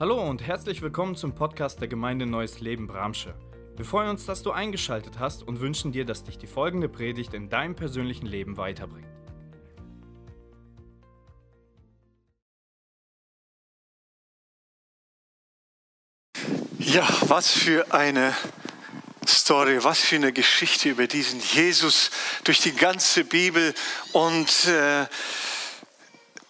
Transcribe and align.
Hallo 0.00 0.20
und 0.28 0.42
herzlich 0.42 0.82
willkommen 0.82 1.14
zum 1.14 1.36
Podcast 1.36 1.80
der 1.80 1.86
Gemeinde 1.86 2.26
Neues 2.26 2.58
Leben 2.58 2.88
Bramsche. 2.88 3.32
Wir 3.76 3.84
freuen 3.84 4.10
uns, 4.10 4.26
dass 4.26 4.42
du 4.42 4.50
eingeschaltet 4.50 5.20
hast 5.20 5.44
und 5.44 5.60
wünschen 5.60 5.92
dir, 5.92 6.04
dass 6.04 6.24
dich 6.24 6.36
die 6.36 6.48
folgende 6.48 6.88
Predigt 6.88 7.32
in 7.32 7.48
deinem 7.48 7.76
persönlichen 7.76 8.26
Leben 8.26 8.56
weiterbringt. 8.56 9.06
Ja, 16.80 17.06
was 17.28 17.52
für 17.52 17.94
eine 17.94 18.34
Story, 19.28 19.84
was 19.84 20.00
für 20.00 20.16
eine 20.16 20.32
Geschichte 20.32 20.88
über 20.88 21.06
diesen 21.06 21.38
Jesus 21.38 22.10
durch 22.42 22.58
die 22.58 22.74
ganze 22.74 23.24
Bibel 23.24 23.72
und 24.12 24.66
äh, 24.66 25.06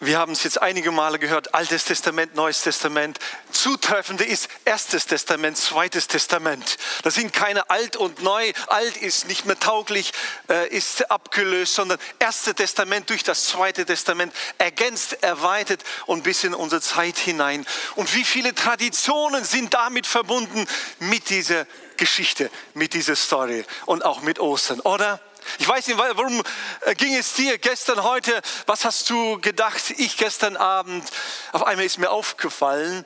wir 0.01 0.19
haben 0.19 0.33
es 0.33 0.43
jetzt 0.43 0.61
einige 0.61 0.91
Male 0.91 1.19
gehört, 1.19 1.53
Altes 1.53 1.85
Testament, 1.85 2.35
Neues 2.35 2.61
Testament. 2.61 3.17
Zutreffende 3.51 4.25
ist 4.25 4.49
Erstes 4.65 5.05
Testament, 5.05 5.57
Zweites 5.57 6.07
Testament. 6.07 6.77
Das 7.03 7.15
sind 7.15 7.31
keine 7.31 7.69
Alt 7.69 7.95
und 7.95 8.21
Neu. 8.21 8.51
Alt 8.67 8.97
ist 8.97 9.27
nicht 9.27 9.45
mehr 9.45 9.57
tauglich, 9.57 10.11
äh, 10.49 10.67
ist 10.67 11.09
abgelöst, 11.09 11.75
sondern 11.75 11.97
Erstes 12.19 12.55
Testament 12.55 13.09
durch 13.09 13.23
das 13.23 13.45
Zweite 13.45 13.85
Testament 13.85 14.33
ergänzt, 14.57 15.23
erweitert 15.23 15.83
und 16.07 16.23
bis 16.23 16.43
in 16.43 16.53
unsere 16.53 16.81
Zeit 16.81 17.17
hinein. 17.17 17.65
Und 17.95 18.13
wie 18.13 18.25
viele 18.25 18.53
Traditionen 18.53 19.45
sind 19.45 19.73
damit 19.73 20.07
verbunden 20.07 20.67
mit 20.99 21.29
dieser 21.29 21.65
Geschichte, 21.95 22.51
mit 22.73 22.93
dieser 22.93 23.15
Story 23.15 23.63
und 23.85 24.03
auch 24.03 24.21
mit 24.21 24.39
Ostern, 24.39 24.81
oder? 24.81 25.21
Ich 25.59 25.67
weiß 25.67 25.87
nicht, 25.87 25.97
warum 25.97 26.41
äh, 26.81 26.95
ging 26.95 27.15
es 27.15 27.33
dir 27.33 27.57
gestern, 27.57 28.03
heute? 28.03 28.41
Was 28.65 28.85
hast 28.85 29.09
du 29.09 29.39
gedacht? 29.39 29.91
Ich 29.97 30.17
gestern 30.17 30.57
Abend. 30.57 31.09
Auf 31.51 31.63
einmal 31.63 31.85
ist 31.85 31.97
mir 31.97 32.11
aufgefallen, 32.11 33.05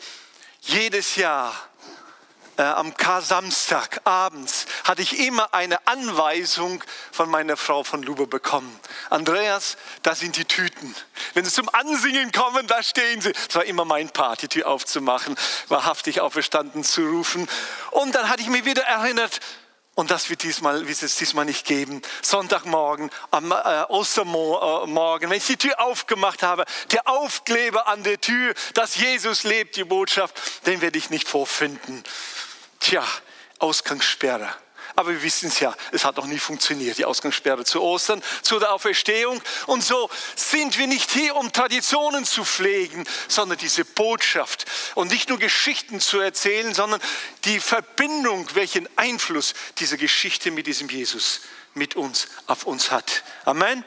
jedes 0.61 1.15
Jahr 1.15 1.53
äh, 2.59 2.63
am 2.63 2.95
Kar-Samstag 2.95 4.01
abends 4.03 4.65
hatte 4.83 5.01
ich 5.01 5.17
immer 5.17 5.53
eine 5.53 5.87
Anweisung 5.87 6.83
von 7.09 7.29
meiner 7.29 7.55
Frau 7.55 7.85
von 7.85 8.03
Lube 8.03 8.27
bekommen. 8.27 8.77
Andreas, 9.09 9.77
da 10.03 10.13
sind 10.13 10.35
die 10.35 10.43
Tüten. 10.43 10.93
Wenn 11.33 11.45
sie 11.45 11.51
zum 11.51 11.69
Ansingen 11.69 12.33
kommen, 12.33 12.67
da 12.67 12.83
stehen 12.83 13.21
sie. 13.21 13.31
Das 13.31 13.55
war 13.55 13.63
immer 13.63 13.85
mein 13.85 14.09
Part, 14.09 14.41
die 14.41 14.49
Tür 14.49 14.67
aufzumachen, 14.67 15.37
wahrhaftig 15.69 16.19
auferstanden 16.19 16.83
zu 16.83 17.01
rufen. 17.07 17.47
Und 17.91 18.13
dann 18.13 18.27
hatte 18.27 18.41
ich 18.41 18.49
mir 18.49 18.65
wieder 18.65 18.83
erinnert, 18.83 19.39
und 19.99 20.11
das 20.11 20.29
wird, 20.29 20.43
diesmal, 20.43 20.87
wird 20.87 21.03
es 21.03 21.17
diesmal 21.17 21.43
nicht 21.43 21.65
geben. 21.65 22.01
Sonntagmorgen, 22.21 23.11
am 23.31 23.51
äh, 23.51 23.83
Ostermorgen, 23.89 25.29
wenn 25.29 25.37
ich 25.37 25.45
die 25.45 25.57
Tür 25.57 25.77
aufgemacht 25.81 26.41
habe, 26.41 26.63
der 26.91 27.05
Aufkleber 27.05 27.85
an 27.89 28.03
der 28.03 28.21
Tür, 28.21 28.53
dass 28.75 28.95
Jesus 28.95 29.43
lebt, 29.43 29.75
die 29.75 29.83
Botschaft, 29.83 30.65
den 30.65 30.79
werde 30.79 30.97
ich 30.97 31.09
nicht 31.09 31.27
vorfinden. 31.27 32.01
Tja, 32.79 33.03
Ausgangssperre. 33.59 34.47
Aber 34.99 35.11
wir 35.11 35.23
wissen 35.23 35.47
es 35.47 35.61
ja, 35.61 35.73
es 35.93 36.03
hat 36.03 36.17
noch 36.17 36.25
nie 36.25 36.39
funktioniert, 36.39 36.97
die 36.97 37.05
Ausgangssperre 37.05 37.63
zu 37.63 37.81
Ostern, 37.81 38.21
zu 38.41 38.59
der 38.59 38.73
Auferstehung. 38.73 39.41
Und 39.65 39.81
so 39.81 40.09
sind 40.35 40.77
wir 40.77 40.87
nicht 40.87 41.09
hier, 41.09 41.37
um 41.37 41.53
Traditionen 41.53 42.25
zu 42.25 42.43
pflegen, 42.43 43.05
sondern 43.29 43.57
diese 43.57 43.85
Botschaft 43.85 44.65
und 44.95 45.09
nicht 45.09 45.29
nur 45.29 45.39
Geschichten 45.39 46.01
zu 46.01 46.19
erzählen, 46.19 46.73
sondern 46.73 46.99
die 47.45 47.61
Verbindung, 47.61 48.45
welchen 48.55 48.89
Einfluss 48.97 49.53
diese 49.77 49.97
Geschichte 49.97 50.51
mit 50.51 50.67
diesem 50.67 50.89
Jesus 50.89 51.43
mit 51.75 51.95
uns 51.95 52.27
auf 52.47 52.65
uns 52.65 52.91
hat. 52.91 53.23
Amen. 53.45 53.85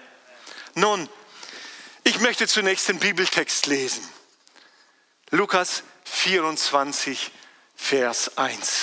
Nun, 0.76 1.10
ich 2.04 2.20
möchte 2.20 2.48
zunächst 2.48 2.88
den 2.88 3.00
Bibeltext 3.00 3.66
lesen. 3.66 4.02
Lukas 5.30 5.82
24, 6.04 7.30
Vers 7.76 8.38
1. 8.38 8.78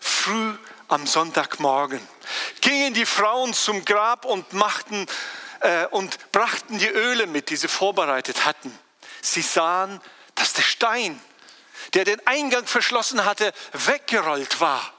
Früh 0.00 0.56
am 0.92 1.06
Sonntagmorgen 1.06 2.06
gingen 2.60 2.94
die 2.94 3.06
Frauen 3.06 3.54
zum 3.54 3.84
Grab 3.84 4.24
und 4.24 4.52
machten 4.52 5.06
äh, 5.60 5.86
und 5.86 6.32
brachten 6.32 6.78
die 6.78 6.88
Öle 6.88 7.26
mit, 7.26 7.50
die 7.50 7.56
sie 7.56 7.68
vorbereitet 7.68 8.44
hatten. 8.44 8.76
Sie 9.20 9.42
sahen, 9.42 10.00
dass 10.34 10.52
der 10.52 10.62
Stein, 10.62 11.20
der 11.94 12.04
den 12.04 12.24
Eingang 12.26 12.66
verschlossen 12.66 13.24
hatte, 13.24 13.52
weggerollt 13.72 14.60
war. 14.60 14.92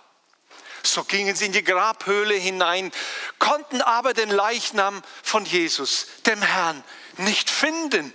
So 0.84 1.04
gingen 1.04 1.36
sie 1.36 1.46
in 1.46 1.54
die 1.54 1.64
Grabhöhle 1.64 2.36
hinein, 2.36 2.92
konnten 3.40 3.82
aber 3.82 4.14
den 4.14 4.30
Leichnam 4.30 5.02
von 5.22 5.46
Jesus, 5.46 6.08
dem 6.26 6.42
Herrn, 6.42 6.84
nicht 7.18 7.50
finden. 7.50 8.14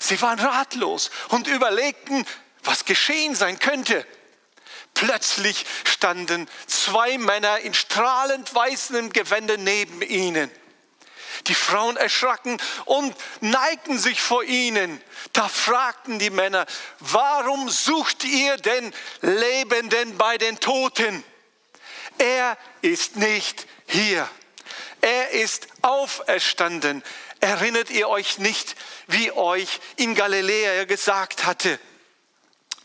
Sie 0.00 0.20
waren 0.20 0.40
ratlos 0.40 1.10
und 1.28 1.46
überlegten, 1.46 2.26
was 2.64 2.84
geschehen 2.84 3.34
sein 3.34 3.58
könnte. 3.58 4.04
Plötzlich 4.94 5.66
standen 5.84 6.48
zwei 6.66 7.18
Männer 7.18 7.58
in 7.58 7.74
strahlend 7.74 8.54
weißem 8.54 9.12
Gewände 9.12 9.58
neben 9.58 10.02
ihnen. 10.02 10.50
Die 11.48 11.54
Frauen 11.54 11.96
erschraken 11.96 12.60
und 12.84 13.14
neigten 13.40 13.98
sich 13.98 14.20
vor 14.20 14.44
ihnen. 14.44 15.00
Da 15.32 15.48
fragten 15.48 16.18
die 16.18 16.30
Männer, 16.30 16.64
warum 17.00 17.68
sucht 17.68 18.24
ihr 18.24 18.56
den 18.56 18.94
Lebenden 19.20 20.16
bei 20.16 20.38
den 20.38 20.60
Toten? 20.60 21.24
Er 22.18 22.56
ist 22.80 23.16
nicht 23.16 23.66
hier. 23.86 24.28
Er 25.00 25.30
ist 25.30 25.66
auferstanden. 25.82 27.02
Erinnert 27.40 27.90
ihr 27.90 28.08
euch 28.08 28.38
nicht, 28.38 28.76
wie 29.06 29.32
euch 29.32 29.80
in 29.96 30.14
Galiläa 30.14 30.84
gesagt 30.84 31.44
hatte, 31.44 31.78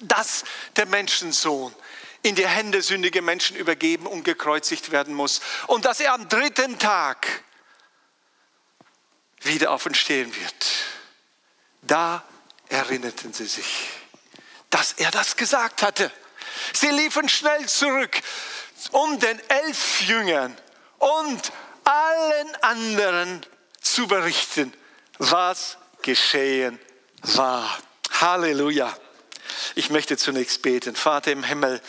dass 0.01 0.43
der 0.75 0.87
Menschensohn 0.87 1.73
in 2.21 2.35
die 2.35 2.47
Hände 2.47 2.81
sündiger 2.81 3.21
Menschen 3.21 3.55
übergeben 3.55 4.05
und 4.07 4.23
gekreuzigt 4.23 4.91
werden 4.91 5.13
muss. 5.13 5.41
Und 5.67 5.85
dass 5.85 5.99
er 5.99 6.13
am 6.13 6.27
dritten 6.27 6.77
Tag 6.79 7.43
wieder 9.41 9.71
auferstehen 9.71 10.35
wird. 10.35 10.65
Da 11.81 12.23
erinnerten 12.67 13.33
sie 13.33 13.45
sich, 13.45 13.87
dass 14.69 14.93
er 14.93 15.11
das 15.11 15.37
gesagt 15.37 15.81
hatte. 15.81 16.11
Sie 16.73 16.89
liefen 16.89 17.29
schnell 17.29 17.67
zurück, 17.67 18.21
um 18.91 19.19
den 19.19 19.39
elf 19.49 20.01
Jüngern 20.01 20.55
und 20.97 21.51
allen 21.83 22.55
anderen 22.61 23.45
zu 23.81 24.07
berichten, 24.07 24.73
was 25.17 25.77
geschehen 26.01 26.79
war. 27.21 27.77
Halleluja. 28.11 28.95
Ich 29.75 29.89
möchte 29.89 30.17
zunächst 30.17 30.61
beten. 30.61 30.95
Vater 30.95 31.31
im 31.31 31.43
Himmel, 31.43 31.81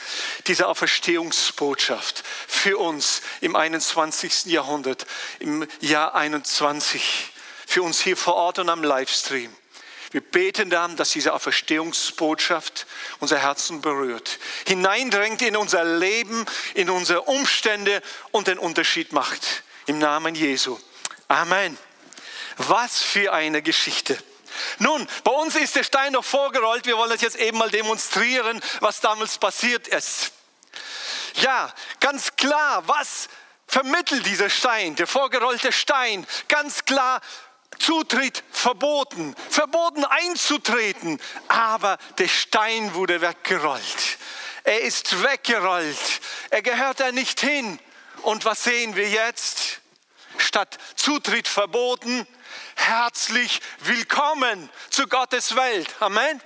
diese 0.46 0.68
Auferstehungsbotschaft 0.68 2.22
für 2.46 2.78
uns 2.78 3.22
im 3.40 3.56
21. 3.56 4.46
Jahrhundert, 4.46 5.06
im 5.38 5.66
Jahr 5.80 6.14
21, 6.14 7.30
für 7.66 7.82
uns 7.82 8.00
hier 8.00 8.16
vor 8.16 8.34
Ort 8.34 8.58
und 8.58 8.68
am 8.68 8.82
Livestream. 8.82 9.54
Wir 10.10 10.20
beten 10.20 10.70
darum, 10.70 10.96
dass 10.96 11.10
diese 11.10 11.32
Auferstehungsbotschaft 11.34 12.86
unser 13.20 13.38
Herzen 13.38 13.80
berührt, 13.80 14.40
hineindrängt 14.66 15.40
in 15.42 15.56
unser 15.56 15.84
Leben, 15.84 16.46
in 16.74 16.90
unsere 16.90 17.22
Umstände 17.22 18.02
und 18.32 18.48
den 18.48 18.58
Unterschied 18.58 19.12
macht. 19.12 19.62
Im 19.86 19.98
Namen 19.98 20.34
Jesu. 20.34 20.78
Amen. 21.28 21.78
Was 22.56 23.00
für 23.02 23.32
eine 23.32 23.62
Geschichte. 23.62 24.18
Nun, 24.78 25.06
bei 25.24 25.32
uns 25.32 25.56
ist 25.56 25.76
der 25.76 25.84
Stein 25.84 26.12
noch 26.12 26.24
vorgerollt. 26.24 26.86
Wir 26.86 26.96
wollen 26.96 27.10
das 27.10 27.20
jetzt 27.20 27.36
eben 27.36 27.58
mal 27.58 27.70
demonstrieren, 27.70 28.60
was 28.80 29.00
damals 29.00 29.38
passiert 29.38 29.88
ist. 29.88 30.32
Ja, 31.34 31.72
ganz 32.00 32.36
klar, 32.36 32.86
was 32.86 33.28
vermittelt 33.66 34.26
dieser 34.26 34.50
Stein, 34.50 34.96
der 34.96 35.06
vorgerollte 35.06 35.72
Stein? 35.72 36.26
Ganz 36.48 36.84
klar, 36.84 37.20
Zutritt 37.78 38.42
verboten, 38.50 39.34
verboten 39.48 40.04
einzutreten, 40.04 41.20
aber 41.48 41.98
der 42.18 42.28
Stein 42.28 42.94
wurde 42.94 43.20
weggerollt. 43.20 44.18
Er 44.64 44.82
ist 44.82 45.22
weggerollt, 45.22 46.20
er 46.50 46.62
gehört 46.62 47.00
da 47.00 47.12
nicht 47.12 47.40
hin. 47.40 47.78
Und 48.22 48.44
was 48.44 48.64
sehen 48.64 48.96
wir 48.96 49.08
jetzt? 49.08 49.80
Statt 50.36 50.78
Zutritt 50.96 51.48
verboten, 51.48 52.26
herzlich 52.80 53.60
willkommen 53.80 54.70
zu 54.88 55.06
Gottes 55.06 55.54
Welt. 55.54 55.88
Amen. 56.00 56.40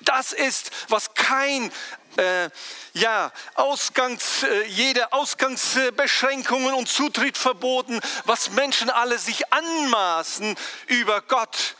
Das 0.00 0.32
ist, 0.32 0.70
was 0.88 1.12
kein 1.14 1.72
äh, 2.16 2.48
ja, 2.94 3.32
Ausgangs, 3.54 4.44
äh, 4.44 4.64
jede 4.66 5.12
Ausgangsbeschränkungen 5.12 6.72
und 6.72 6.88
Zutritt 6.88 7.36
verboten, 7.36 8.00
was 8.24 8.50
Menschen 8.50 8.90
alle 8.90 9.18
sich 9.18 9.52
anmaßen, 9.52 10.56
über 10.86 11.20
Gott 11.22 11.74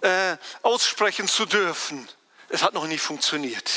äh, 0.00 0.36
aussprechen 0.62 1.28
zu 1.28 1.46
dürfen. 1.46 2.08
Es 2.48 2.62
hat 2.62 2.74
noch 2.74 2.86
nie 2.86 2.98
funktioniert. 2.98 3.70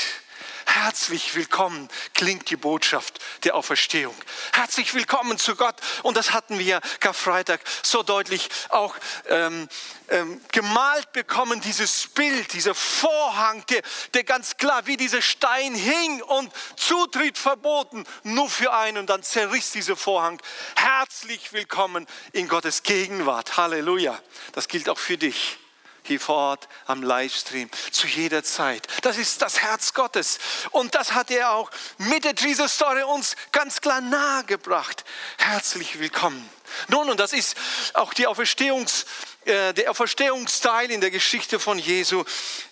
Herzlich 0.66 1.34
willkommen 1.34 1.88
klingt 2.14 2.50
die 2.50 2.56
Botschaft 2.56 3.18
der 3.44 3.54
Auferstehung. 3.54 4.14
Herzlich 4.52 4.94
willkommen 4.94 5.38
zu 5.38 5.56
Gott. 5.56 5.76
Und 6.02 6.16
das 6.16 6.32
hatten 6.32 6.58
wir 6.58 6.80
Karfreitag 7.00 7.60
so 7.82 8.02
deutlich 8.02 8.48
auch 8.70 8.94
ähm, 9.28 9.68
ähm, 10.08 10.40
gemalt 10.52 11.12
bekommen, 11.12 11.60
dieses 11.60 12.08
Bild, 12.08 12.52
dieser 12.52 12.74
Vorhang, 12.74 13.64
der, 13.66 13.82
der 14.14 14.24
ganz 14.24 14.56
klar 14.56 14.86
wie 14.86 14.96
dieser 14.96 15.22
Stein 15.22 15.74
hing 15.74 16.22
und 16.22 16.50
Zutritt 16.76 17.38
verboten, 17.38 18.04
nur 18.22 18.48
für 18.48 18.72
einen. 18.72 18.98
Und 18.98 19.10
dann 19.10 19.22
zerriss 19.22 19.72
dieser 19.72 19.96
Vorhang. 19.96 20.40
Herzlich 20.76 21.52
willkommen 21.52 22.06
in 22.32 22.48
Gottes 22.48 22.82
Gegenwart. 22.82 23.56
Halleluja. 23.56 24.18
Das 24.52 24.68
gilt 24.68 24.88
auch 24.88 24.98
für 24.98 25.18
dich 25.18 25.58
hier 26.06 26.20
vor 26.20 26.36
Ort 26.36 26.68
am 26.86 27.02
Livestream, 27.02 27.70
zu 27.90 28.06
jeder 28.06 28.44
Zeit. 28.44 28.86
Das 29.02 29.16
ist 29.16 29.40
das 29.40 29.62
Herz 29.62 29.94
Gottes. 29.94 30.38
Und 30.70 30.94
das 30.94 31.12
hat 31.12 31.30
er 31.30 31.52
auch 31.52 31.70
mit 31.98 32.40
dieser 32.40 32.68
Story 32.68 33.02
uns 33.02 33.36
ganz 33.52 33.80
klar 33.80 34.00
nahegebracht. 34.00 35.04
Herzlich 35.38 35.98
willkommen. 35.98 36.48
Nun, 36.88 37.08
und 37.08 37.20
das 37.20 37.32
ist 37.32 37.56
auch 37.94 38.12
die 38.12 38.26
Auferstehungs, 38.26 39.06
äh, 39.46 39.72
der 39.72 39.90
Auferstehungsteil 39.90 40.90
in 40.90 41.00
der 41.00 41.10
Geschichte 41.10 41.58
von 41.58 41.78
Jesu. 41.78 42.24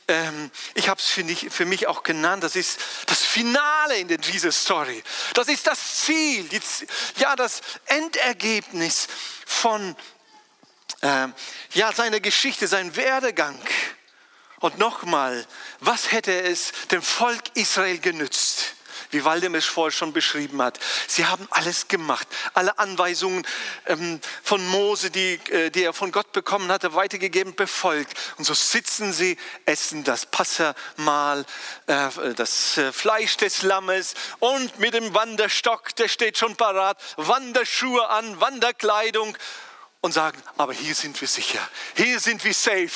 Ähm, 0.08 0.50
ich 0.74 0.88
habe 0.88 1.00
es 1.00 1.08
für, 1.08 1.24
für, 1.24 1.64
mich 1.64 1.86
auch 1.86 2.02
genannt. 2.02 2.44
Das 2.44 2.56
ist 2.56 2.80
das 3.06 3.22
Finale 3.22 3.96
in 3.96 4.08
dieser 4.08 4.52
Story. 4.52 5.02
Das 5.34 5.48
ist 5.48 5.66
das 5.66 6.04
Ziel, 6.04 6.44
die, 6.44 6.60
ja, 7.16 7.36
das 7.36 7.60
Endergebnis 7.86 9.08
von 9.46 9.96
äh, 11.02 11.28
ja, 11.74 11.92
seine 11.92 12.20
Geschichte, 12.20 12.66
sein 12.66 12.94
Werdegang. 12.96 13.58
Und 14.60 14.78
nochmal, 14.78 15.44
was 15.80 16.12
hätte 16.12 16.42
es 16.42 16.72
dem 16.92 17.02
Volk 17.02 17.42
Israel 17.54 17.98
genützt? 17.98 18.76
Wie 19.10 19.24
Waldemar 19.24 19.58
es 19.58 19.66
vorher 19.66 19.90
schon 19.90 20.12
beschrieben 20.14 20.62
hat. 20.62 20.78
Sie 21.06 21.26
haben 21.26 21.46
alles 21.50 21.88
gemacht. 21.88 22.26
Alle 22.54 22.78
Anweisungen 22.78 23.46
ähm, 23.86 24.20
von 24.42 24.66
Mose, 24.68 25.10
die, 25.10 25.34
äh, 25.50 25.70
die 25.70 25.82
er 25.82 25.92
von 25.92 26.12
Gott 26.12 26.32
bekommen 26.32 26.70
hatte, 26.72 26.94
weitergegeben, 26.94 27.54
befolgt. 27.54 28.16
Und 28.38 28.44
so 28.44 28.54
sitzen 28.54 29.12
sie, 29.12 29.36
essen 29.66 30.04
das 30.04 30.24
Passermahl, 30.24 31.44
äh, 31.88 32.08
das 32.36 32.78
äh, 32.78 32.90
Fleisch 32.92 33.36
des 33.36 33.62
Lammes 33.62 34.14
und 34.38 34.78
mit 34.78 34.94
dem 34.94 35.12
Wanderstock, 35.12 35.94
der 35.96 36.08
steht 36.08 36.38
schon 36.38 36.56
parat, 36.56 36.98
Wanderschuhe 37.16 38.08
an, 38.08 38.40
Wanderkleidung 38.40 39.36
und 40.02 40.12
sagen, 40.12 40.42
aber 40.58 40.74
hier 40.74 40.94
sind 40.94 41.18
wir 41.20 41.28
sicher, 41.28 41.66
hier 41.96 42.20
sind 42.20 42.44
wir 42.44 42.52
safe. 42.52 42.90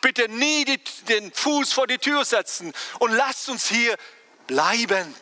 Bitte 0.00 0.28
nie 0.28 0.64
die, 0.64 0.78
den 1.08 1.32
Fuß 1.32 1.72
vor 1.74 1.86
die 1.86 1.98
Tür 1.98 2.24
setzen 2.24 2.72
und 2.98 3.12
lasst 3.12 3.48
uns 3.50 3.68
hier 3.68 3.96
bleiben. 4.46 5.14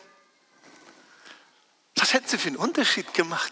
Was 1.95 2.13
hätten 2.13 2.29
sie 2.29 2.37
für 2.37 2.47
einen 2.47 2.55
Unterschied 2.55 3.13
gemacht? 3.13 3.51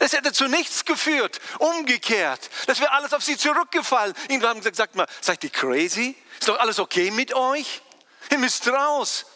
Es 0.00 0.14
hätte 0.14 0.32
zu 0.32 0.48
nichts 0.48 0.84
geführt. 0.86 1.40
Umgekehrt. 1.58 2.50
Das 2.66 2.80
wäre 2.80 2.90
alles 2.92 3.12
auf 3.12 3.22
sie 3.22 3.36
zurückgefallen. 3.36 4.14
Ihnen 4.28 4.42
haben 4.44 4.60
gesagt, 4.60 4.76
sagt 4.76 4.94
mal, 4.96 5.06
seid 5.20 5.44
ihr 5.44 5.50
crazy? 5.50 6.16
Ist 6.40 6.48
doch 6.48 6.58
alles 6.58 6.78
okay 6.78 7.10
mit 7.10 7.34
euch? 7.34 7.82
Ihr 8.30 8.38
müsst 8.38 8.66
raus. 8.68 9.26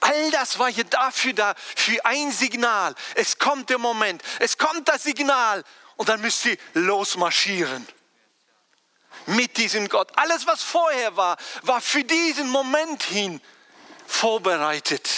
All 0.00 0.30
das 0.30 0.58
war 0.58 0.70
hier 0.72 0.84
dafür 0.84 1.34
da, 1.34 1.54
für 1.76 2.04
ein 2.06 2.32
Signal. 2.32 2.94
Es 3.14 3.38
kommt 3.38 3.68
der 3.68 3.78
Moment. 3.78 4.22
Es 4.38 4.56
kommt 4.56 4.88
das 4.88 5.02
Signal 5.02 5.62
und 6.00 6.08
dann 6.08 6.22
müsst 6.22 6.46
ihr 6.46 6.56
losmarschieren. 6.72 7.86
Mit 9.26 9.58
diesem 9.58 9.86
Gott. 9.86 10.10
Alles, 10.16 10.46
was 10.46 10.62
vorher 10.62 11.14
war, 11.14 11.36
war 11.60 11.82
für 11.82 12.04
diesen 12.04 12.48
Moment 12.48 13.02
hin 13.02 13.38
vorbereitet. 14.06 15.10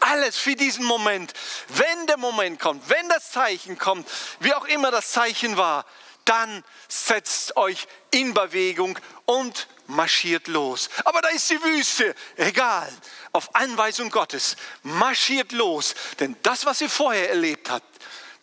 Alles 0.00 0.36
für 0.36 0.56
diesen 0.56 0.84
Moment. 0.84 1.32
Wenn 1.68 2.08
der 2.08 2.16
Moment 2.16 2.58
kommt, 2.58 2.88
wenn 2.88 3.08
das 3.10 3.30
Zeichen 3.30 3.78
kommt, 3.78 4.10
wie 4.40 4.52
auch 4.54 4.64
immer 4.64 4.90
das 4.90 5.12
Zeichen 5.12 5.56
war, 5.56 5.86
dann 6.24 6.64
setzt 6.88 7.56
euch 7.56 7.86
in 8.10 8.34
Bewegung 8.34 8.98
und 9.24 9.68
marschiert 9.86 10.48
los. 10.48 10.90
Aber 11.04 11.22
da 11.22 11.28
ist 11.28 11.48
die 11.48 11.62
Wüste. 11.62 12.16
Egal. 12.36 12.92
Auf 13.30 13.54
Anweisung 13.54 14.10
Gottes. 14.10 14.56
Marschiert 14.82 15.52
los. 15.52 15.94
Denn 16.18 16.36
das, 16.42 16.66
was 16.66 16.80
ihr 16.80 16.90
vorher 16.90 17.30
erlebt 17.30 17.70
habt, 17.70 17.86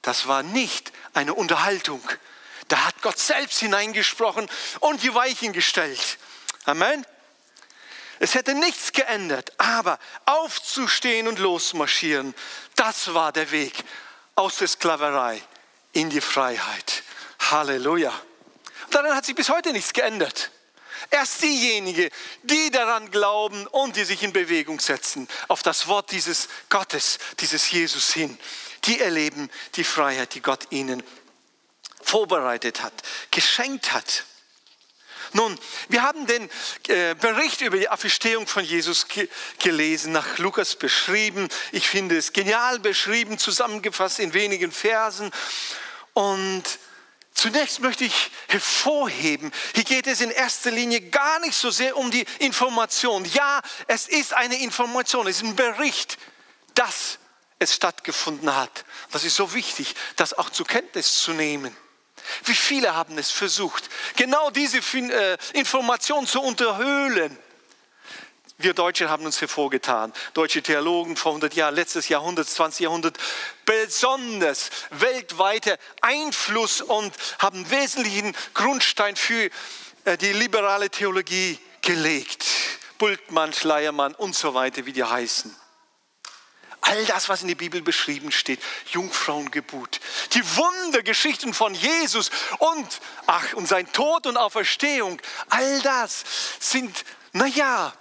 das 0.07 0.25
war 0.25 0.41
nicht 0.41 0.93
eine 1.13 1.33
Unterhaltung. 1.33 2.01
Da 2.69 2.85
hat 2.85 3.01
Gott 3.01 3.19
selbst 3.19 3.59
hineingesprochen 3.59 4.49
und 4.79 5.03
die 5.03 5.13
Weichen 5.13 5.51
gestellt. 5.51 6.17
Amen. 6.63 7.05
Es 8.19 8.33
hätte 8.33 8.53
nichts 8.53 8.93
geändert, 8.93 9.51
aber 9.57 9.99
aufzustehen 10.25 11.27
und 11.27 11.39
losmarschieren, 11.39 12.33
das 12.75 13.13
war 13.13 13.33
der 13.33 13.51
Weg 13.51 13.83
aus 14.35 14.55
der 14.55 14.69
Sklaverei 14.69 15.41
in 15.91 16.09
die 16.09 16.21
Freiheit. 16.21 17.03
Halleluja. 17.51 18.13
daran 18.91 19.13
hat 19.13 19.25
sich 19.25 19.35
bis 19.35 19.49
heute 19.49 19.73
nichts 19.73 19.91
geändert. 19.91 20.51
Erst 21.09 21.43
diejenigen, 21.43 22.09
die 22.43 22.71
daran 22.71 23.11
glauben 23.11 23.67
und 23.67 23.97
die 23.97 24.05
sich 24.05 24.23
in 24.23 24.31
Bewegung 24.31 24.79
setzen, 24.79 25.27
auf 25.49 25.63
das 25.63 25.87
Wort 25.87 26.11
dieses 26.11 26.47
Gottes, 26.69 27.19
dieses 27.39 27.69
Jesus 27.69 28.11
hin, 28.13 28.37
die 28.87 28.99
erleben 28.99 29.49
die 29.75 29.83
Freiheit, 29.83 30.33
die 30.33 30.41
Gott 30.41 30.67
ihnen 30.71 31.03
vorbereitet 32.01 32.81
hat, 32.81 32.93
geschenkt 33.31 33.91
hat. 33.91 34.23
Nun, 35.33 35.59
wir 35.89 36.03
haben 36.03 36.25
den 36.25 36.49
äh, 36.87 37.13
Bericht 37.15 37.61
über 37.61 37.77
die 37.77 37.89
Auferstehung 37.89 38.47
von 38.47 38.63
Jesus 38.63 39.07
gelesen, 39.59 40.13
nach 40.13 40.37
Lukas 40.37 40.75
beschrieben. 40.75 41.49
Ich 41.73 41.87
finde 41.89 42.17
es 42.17 42.31
genial 42.31 42.79
beschrieben, 42.79 43.37
zusammengefasst 43.37 44.19
in 44.19 44.33
wenigen 44.33 44.71
Versen. 44.71 45.31
Und 46.13 46.63
zunächst 47.33 47.81
möchte 47.81 48.05
ich 48.05 48.31
hervorheben, 48.47 49.51
hier 49.75 49.83
geht 49.83 50.07
es 50.07 50.21
in 50.21 50.31
erster 50.31 50.71
Linie 50.71 51.01
gar 51.01 51.39
nicht 51.39 51.55
so 51.55 51.71
sehr 51.71 51.97
um 51.97 52.09
die 52.09 52.25
Information. 52.39 53.25
Ja, 53.25 53.61
es 53.87 54.07
ist 54.07 54.33
eine 54.33 54.61
Information, 54.61 55.27
es 55.27 55.37
ist 55.37 55.43
ein 55.43 55.55
Bericht, 55.57 56.17
dass 56.73 57.19
es 57.59 57.73
stattgefunden 57.75 58.55
hat. 58.55 58.85
Das 59.11 59.23
ist 59.23 59.35
so 59.35 59.53
wichtig, 59.53 59.95
das 60.15 60.33
auch 60.33 60.49
zur 60.49 60.67
Kenntnis 60.67 61.15
zu 61.15 61.31
nehmen. 61.31 61.75
Wie 62.43 62.55
viele 62.55 62.95
haben 62.95 63.17
es 63.17 63.31
versucht, 63.31 63.89
genau 64.15 64.49
diese 64.49 64.79
äh, 64.79 65.37
Information 65.53 66.27
zu 66.27 66.41
unterhöhlen? 66.41 67.37
Wir 68.59 68.73
Deutsche 68.73 69.07
haben 69.07 69.23
uns 69.23 69.39
hervorgetan. 69.39 70.11
Deutsche 70.33 70.63
Theologen 70.63 71.15
vor 71.15 71.33
100 71.33 71.53
Jahren, 71.53 71.75
letztes 71.75 72.09
Jahrhundert, 72.09 72.49
20 72.49 72.81
Jahrhundert, 72.81 73.17
besonders 73.65 74.71
weltweiter 74.89 75.77
Einfluss 76.01 76.81
und 76.81 77.13
haben 77.37 77.69
wesentlichen 77.69 78.35
Grundstein 78.55 79.15
für 79.15 79.51
äh, 80.05 80.17
die 80.17 80.33
liberale 80.33 80.89
Theologie 80.89 81.59
gelegt. 81.81 82.45
Bultmann, 82.97 83.53
Schleiermann 83.53 84.15
und 84.15 84.35
so 84.35 84.55
weiter, 84.55 84.87
wie 84.87 84.93
die 84.93 85.03
heißen. 85.03 85.55
All 86.87 87.05
das, 87.05 87.27
was 87.27 87.41
in 87.41 87.49
der 87.49 87.55
Bibel 87.55 87.81
beschrieben 87.81 88.31
steht, 88.31 88.61
Jungfrauengeburt, 88.91 89.99
die 90.31 90.43
Wundergeschichten 90.55 91.53
von 91.53 91.73
Jesus 91.73 92.31
und, 92.59 93.01
ach, 93.25 93.53
und 93.53 93.67
sein 93.67 93.91
Tod 93.91 94.25
und 94.25 94.37
Auferstehung, 94.37 95.21
all 95.49 95.81
das 95.81 96.23
sind, 96.59 97.03
naja, 97.33 97.93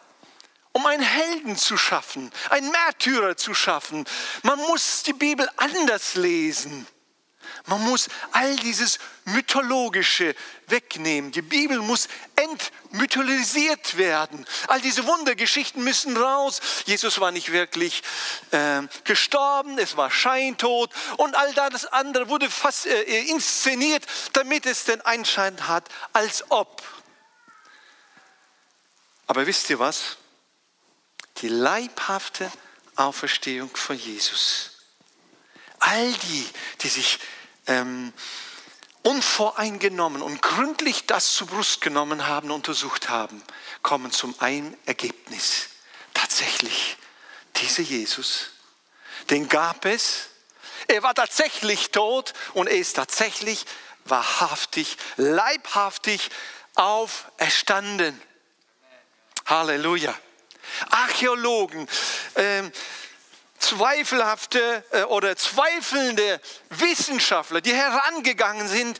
um 0.70 0.86
einen 0.86 1.02
Helden 1.02 1.56
zu 1.56 1.76
schaffen, 1.76 2.30
einen 2.50 2.70
Märtyrer 2.70 3.36
zu 3.36 3.54
schaffen. 3.54 4.04
Man 4.42 4.58
muss 4.58 5.02
die 5.02 5.14
Bibel 5.14 5.48
anders 5.56 6.14
lesen. 6.14 6.86
Man 7.66 7.82
muss 7.82 8.08
all 8.32 8.54
dieses 8.56 8.98
Mythologische 9.24 10.36
wegnehmen. 10.68 11.32
Die 11.32 11.42
Bibel 11.42 11.78
muss 11.80 12.08
entmytholisiert 12.36 13.96
werden. 13.96 14.44
All 14.68 14.80
diese 14.80 15.06
Wundergeschichten 15.06 15.82
müssen 15.82 16.16
raus. 16.16 16.60
Jesus 16.86 17.20
war 17.20 17.30
nicht 17.30 17.52
wirklich 17.52 18.02
äh, 18.50 18.82
gestorben, 19.04 19.78
es 19.78 19.96
war 19.96 20.10
Scheintod 20.10 20.90
und 21.16 21.36
all 21.36 21.52
das 21.54 21.86
andere 21.86 22.28
wurde 22.28 22.50
fast 22.50 22.86
äh, 22.86 23.22
inszeniert, 23.24 24.04
damit 24.32 24.66
es 24.66 24.84
den 24.84 25.00
Einschein 25.02 25.68
hat, 25.68 25.88
als 26.12 26.50
ob. 26.50 26.82
Aber 29.26 29.46
wisst 29.46 29.70
ihr 29.70 29.78
was? 29.78 30.16
Die 31.38 31.48
leibhafte 31.48 32.50
Auferstehung 32.94 33.74
von 33.76 33.96
Jesus. 33.96 34.70
All 35.78 36.12
die, 36.12 36.48
die 36.80 36.88
sich 36.88 37.18
ähm, 37.66 38.12
unvoreingenommen 39.06 40.20
und 40.20 40.42
gründlich 40.42 41.06
das 41.06 41.32
zur 41.32 41.46
Brust 41.46 41.80
genommen 41.80 42.26
haben, 42.26 42.50
untersucht 42.50 43.08
haben, 43.08 43.40
kommen 43.82 44.10
zum 44.10 44.34
einen 44.40 44.76
Ergebnis. 44.84 45.68
Tatsächlich, 46.12 46.96
dieser 47.54 47.84
Jesus, 47.84 48.50
den 49.30 49.48
gab 49.48 49.84
es. 49.84 50.30
Er 50.88 51.04
war 51.04 51.14
tatsächlich 51.14 51.92
tot 51.92 52.32
und 52.54 52.66
er 52.66 52.76
ist 52.76 52.94
tatsächlich 52.94 53.64
wahrhaftig, 54.06 54.96
leibhaftig 55.16 56.28
auferstanden. 56.74 58.20
Halleluja. 59.46 60.14
Archäologen, 60.90 61.88
äh, 62.34 62.64
zweifelhafte 63.58 64.84
äh, 64.90 65.02
oder 65.04 65.36
zweifelnde 65.36 66.40
Wissenschaftler, 66.70 67.60
die 67.60 67.74
herangegangen 67.74 68.68
sind 68.68 68.98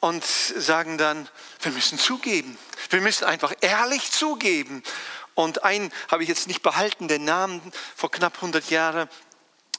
und 0.00 0.24
sagen 0.24 0.98
dann, 0.98 1.28
wir 1.60 1.72
müssen 1.72 1.98
zugeben, 1.98 2.58
wir 2.90 3.00
müssen 3.00 3.24
einfach 3.24 3.52
ehrlich 3.60 4.10
zugeben. 4.10 4.82
Und 5.34 5.64
einen 5.64 5.92
habe 6.10 6.22
ich 6.22 6.28
jetzt 6.28 6.46
nicht 6.46 6.62
behalten, 6.62 7.08
den 7.08 7.24
Namen 7.24 7.60
vor 7.94 8.10
knapp 8.10 8.36
100 8.36 8.70
Jahren, 8.70 9.08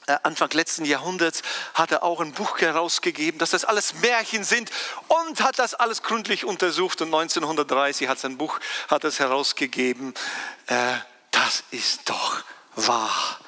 äh, 0.08 0.16
Anfang 0.22 0.50
letzten 0.52 0.84
Jahrhunderts 0.84 1.42
hat 1.74 1.92
er 1.92 2.02
auch 2.02 2.20
ein 2.20 2.32
Buch 2.32 2.60
herausgegeben, 2.60 3.38
dass 3.38 3.50
das 3.50 3.64
alles 3.64 3.94
Märchen 3.94 4.42
sind 4.42 4.70
und 5.08 5.42
hat 5.42 5.58
das 5.58 5.74
alles 5.74 6.02
gründlich 6.02 6.44
untersucht 6.44 7.02
und 7.02 7.08
1930 7.08 8.08
hat 8.08 8.18
sein 8.18 8.38
Buch 8.38 8.58
hat 8.88 9.04
es 9.04 9.18
herausgegeben. 9.18 10.14
Äh, 10.66 10.94
das 11.30 11.62
ist 11.70 12.08
doch 12.08 12.42
wahr. 12.74 13.38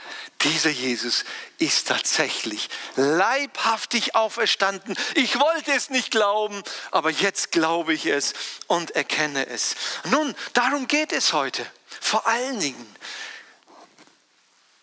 Dieser 0.42 0.70
Jesus 0.70 1.24
ist 1.58 1.88
tatsächlich 1.88 2.70
leibhaftig 2.96 4.14
auferstanden. 4.14 4.96
Ich 5.14 5.38
wollte 5.38 5.72
es 5.72 5.90
nicht 5.90 6.10
glauben, 6.10 6.62
aber 6.90 7.10
jetzt 7.10 7.52
glaube 7.52 7.92
ich 7.92 8.06
es 8.06 8.32
und 8.66 8.92
erkenne 8.92 9.48
es. 9.48 9.76
Nun, 10.04 10.34
darum 10.54 10.86
geht 10.86 11.12
es 11.12 11.34
heute. 11.34 11.66
Vor 12.00 12.26
allen 12.26 12.58
Dingen 12.58 12.96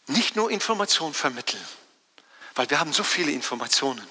nicht 0.06 0.36
nur 0.36 0.52
Informationen 0.52 1.16
vermitteln, 1.16 1.66
weil 2.54 2.70
wir 2.70 2.80
haben 2.80 2.94
so 2.94 3.04
viele 3.04 3.32
Informationen, 3.32 4.06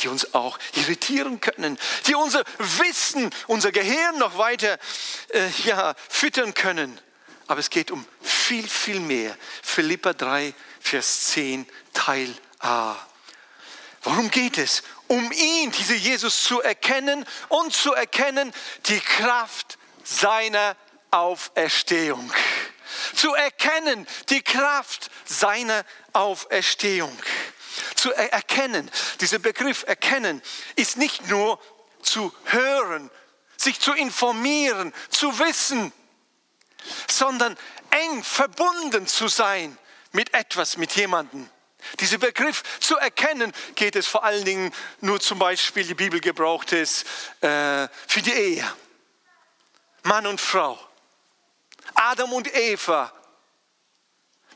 die 0.00 0.08
uns 0.08 0.32
auch 0.32 0.58
irritieren 0.74 1.40
können, 1.40 1.78
die 2.06 2.14
unser 2.14 2.44
Wissen, 2.58 3.30
unser 3.46 3.72
Gehirn 3.72 4.18
noch 4.18 4.38
weiter 4.38 4.78
äh, 5.28 5.48
ja, 5.64 5.94
füttern 6.08 6.54
können. 6.54 6.98
Aber 7.46 7.60
es 7.60 7.70
geht 7.70 7.90
um 7.90 8.06
viel, 8.22 8.66
viel 8.66 9.00
mehr. 9.00 9.36
Philippa 9.62 10.12
3, 10.12 10.54
Vers 10.80 11.28
10, 11.28 11.66
Teil 11.92 12.34
A. 12.60 12.96
Worum 14.02 14.30
geht 14.30 14.58
es? 14.58 14.82
Um 15.06 15.32
ihn, 15.32 15.70
diese 15.72 15.94
Jesus, 15.94 16.44
zu 16.44 16.60
erkennen 16.60 17.24
und 17.48 17.72
zu 17.72 17.92
erkennen 17.92 18.52
die 18.86 19.00
Kraft 19.00 19.78
seiner 20.02 20.76
Auferstehung 21.10 22.30
zu 23.14 23.34
erkennen, 23.34 24.06
die 24.28 24.42
Kraft 24.42 25.10
seiner 25.24 25.84
Auferstehung. 26.12 27.16
Zu 27.96 28.12
erkennen, 28.12 28.90
dieser 29.20 29.38
Begriff 29.38 29.84
erkennen 29.86 30.42
ist 30.76 30.96
nicht 30.96 31.28
nur 31.28 31.60
zu 32.02 32.32
hören, 32.44 33.10
sich 33.56 33.80
zu 33.80 33.92
informieren, 33.92 34.92
zu 35.08 35.38
wissen, 35.38 35.92
sondern 37.10 37.56
eng 37.90 38.22
verbunden 38.22 39.06
zu 39.06 39.28
sein 39.28 39.76
mit 40.12 40.32
etwas, 40.34 40.76
mit 40.76 40.92
jemandem. 40.92 41.48
Dieser 42.00 42.18
Begriff 42.18 42.62
zu 42.80 42.96
erkennen, 42.96 43.52
geht 43.74 43.94
es 43.96 44.06
vor 44.06 44.24
allen 44.24 44.44
Dingen 44.44 44.72
nur 45.00 45.20
zum 45.20 45.38
Beispiel, 45.38 45.84
die 45.84 45.94
Bibel 45.94 46.20
gebraucht 46.20 46.72
es 46.72 47.02
äh, 47.40 47.88
für 48.08 48.22
die 48.22 48.32
Ehe. 48.32 48.72
Mann 50.02 50.26
und 50.26 50.40
Frau. 50.40 50.78
Adam 51.94 52.32
und 52.32 52.52
Eva. 52.54 53.12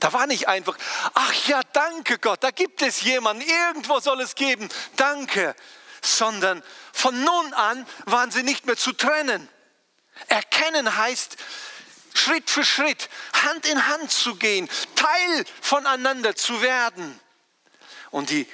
Da 0.00 0.12
war 0.12 0.26
nicht 0.26 0.48
einfach, 0.48 0.76
ach 1.14 1.34
ja, 1.48 1.60
danke 1.72 2.18
Gott, 2.18 2.42
da 2.44 2.50
gibt 2.50 2.82
es 2.82 3.02
jemanden, 3.02 3.42
irgendwo 3.42 3.98
soll 3.98 4.20
es 4.20 4.36
geben, 4.36 4.68
danke, 4.94 5.56
sondern 6.02 6.62
von 6.92 7.20
nun 7.24 7.52
an 7.54 7.86
waren 8.04 8.30
sie 8.30 8.44
nicht 8.44 8.66
mehr 8.66 8.76
zu 8.76 8.92
trennen. 8.92 9.48
Erkennen 10.28 10.96
heißt, 10.96 11.36
Schritt 12.18 12.50
für 12.50 12.64
Schritt, 12.64 13.08
Hand 13.44 13.66
in 13.66 13.86
Hand 13.86 14.10
zu 14.10 14.36
gehen, 14.36 14.68
Teil 14.94 15.44
voneinander 15.60 16.34
zu 16.34 16.60
werden. 16.60 17.18
Und 18.10 18.30
die 18.30 18.46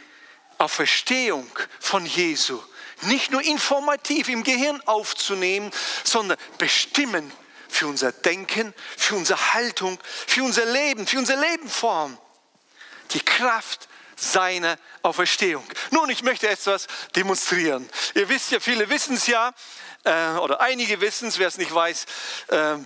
Auferstehung 0.58 1.48
von 1.80 2.06
Jesu 2.06 2.62
nicht 3.02 3.30
nur 3.30 3.42
informativ 3.42 4.28
im 4.28 4.44
Gehirn 4.44 4.80
aufzunehmen, 4.86 5.70
sondern 6.04 6.38
bestimmen 6.58 7.30
für 7.68 7.86
unser 7.86 8.12
Denken, 8.12 8.72
für 8.96 9.16
unsere 9.16 9.54
Haltung, 9.54 9.98
für 10.04 10.42
unser 10.42 10.64
Leben, 10.64 11.06
für 11.06 11.18
unsere 11.18 11.40
Lebensform. 11.40 12.16
Die 13.10 13.20
Kraft 13.20 13.88
seiner 14.16 14.78
Auferstehung. 15.02 15.66
Nun, 15.90 16.08
ich 16.08 16.22
möchte 16.22 16.48
etwas 16.48 16.86
demonstrieren. 17.16 17.88
Ihr 18.14 18.28
wisst 18.28 18.52
ja, 18.52 18.60
viele 18.60 18.88
wissen 18.88 19.16
es 19.16 19.26
ja, 19.26 19.52
äh, 20.04 20.38
oder 20.38 20.60
einige 20.60 21.00
wissen 21.00 21.28
es, 21.28 21.38
wer 21.38 21.48
es 21.48 21.58
nicht 21.58 21.74
weiß. 21.74 22.06
Äh, 22.48 22.76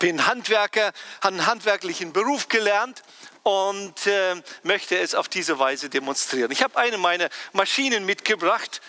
bin 0.00 0.26
Handwerker, 0.26 0.92
habe 1.20 1.36
einen 1.36 1.46
handwerklichen 1.46 2.12
Beruf 2.12 2.48
gelernt 2.48 3.04
und 3.44 4.08
äh, 4.08 4.34
möchte 4.64 4.98
es 4.98 5.14
auf 5.14 5.28
diese 5.28 5.60
Weise 5.60 5.88
demonstrieren. 5.88 6.50
Ich 6.50 6.64
habe 6.64 6.76
eine 6.76 6.98
meiner 6.98 7.28
Maschinen 7.52 8.04
mitgebracht 8.04 8.80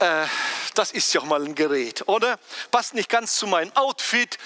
äh, 0.00 0.26
das 0.74 0.92
ist 0.92 1.12
ja 1.12 1.20
auch 1.20 1.24
mal 1.24 1.44
ein 1.44 1.54
Gerät, 1.54 2.06
oder? 2.06 2.38
Passt 2.70 2.94
nicht 2.94 3.08
ganz 3.08 3.36
zu 3.36 3.46
meinem 3.46 3.74
Outfit. 3.76 4.38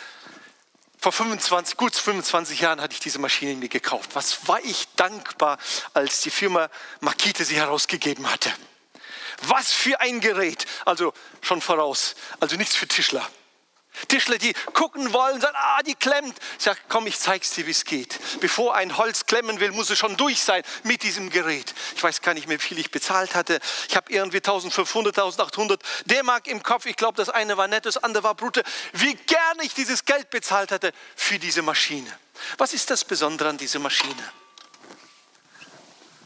Vor 0.98 1.12
25, 1.12 1.76
gut 1.76 1.94
25 1.96 2.60
Jahren 2.60 2.80
hatte 2.80 2.94
ich 2.94 3.00
diese 3.00 3.18
Maschine 3.18 3.54
mir 3.54 3.68
gekauft. 3.68 4.10
Was 4.14 4.46
war 4.48 4.60
ich 4.64 4.86
dankbar, 4.96 5.58
als 5.94 6.20
die 6.20 6.30
Firma 6.30 6.70
Makite 7.00 7.44
sie 7.44 7.56
herausgegeben 7.56 8.30
hatte. 8.30 8.52
Was 9.42 9.72
für 9.72 10.00
ein 10.00 10.20
Gerät. 10.20 10.64
Also 10.84 11.12
schon 11.40 11.60
voraus. 11.60 12.14
Also 12.38 12.56
nichts 12.56 12.76
für 12.76 12.86
Tischler. 12.86 13.28
Tischler, 14.08 14.38
die 14.38 14.54
gucken 14.72 15.12
wollen, 15.12 15.40
sagen, 15.40 15.56
ah, 15.56 15.82
die 15.82 15.94
klemmt. 15.94 16.36
Ich 16.58 16.64
sage, 16.64 16.80
komm, 16.88 17.06
ich 17.06 17.18
zeig's 17.18 17.50
dir, 17.50 17.66
wie 17.66 17.72
es 17.72 17.84
geht. 17.84 18.18
Bevor 18.40 18.74
ein 18.74 18.96
Holz 18.96 19.26
klemmen 19.26 19.60
will, 19.60 19.70
muss 19.72 19.90
es 19.90 19.98
schon 19.98 20.16
durch 20.16 20.42
sein 20.42 20.62
mit 20.82 21.02
diesem 21.02 21.30
Gerät. 21.30 21.74
Ich 21.94 22.02
weiß 22.02 22.22
gar 22.22 22.34
nicht 22.34 22.48
mehr, 22.48 22.58
wie 22.58 22.62
viel 22.62 22.78
ich 22.78 22.90
bezahlt 22.90 23.34
hatte. 23.34 23.60
Ich 23.88 23.96
habe 23.96 24.12
irgendwie 24.12 24.38
1500, 24.38 25.18
1800 25.18 25.82
D-Mark 26.06 26.46
im 26.46 26.62
Kopf. 26.62 26.86
Ich 26.86 26.96
glaube, 26.96 27.16
das 27.16 27.28
eine 27.28 27.56
war 27.56 27.68
nett, 27.68 27.86
das 27.86 27.98
andere 27.98 28.24
war 28.24 28.34
brute. 28.34 28.62
Wie 28.92 29.14
gerne 29.14 29.62
ich 29.62 29.74
dieses 29.74 30.04
Geld 30.04 30.30
bezahlt 30.30 30.72
hatte 30.72 30.92
für 31.14 31.38
diese 31.38 31.62
Maschine. 31.62 32.10
Was 32.58 32.72
ist 32.72 32.90
das 32.90 33.04
Besondere 33.04 33.50
an 33.50 33.58
dieser 33.58 33.78
Maschine? 33.78 34.32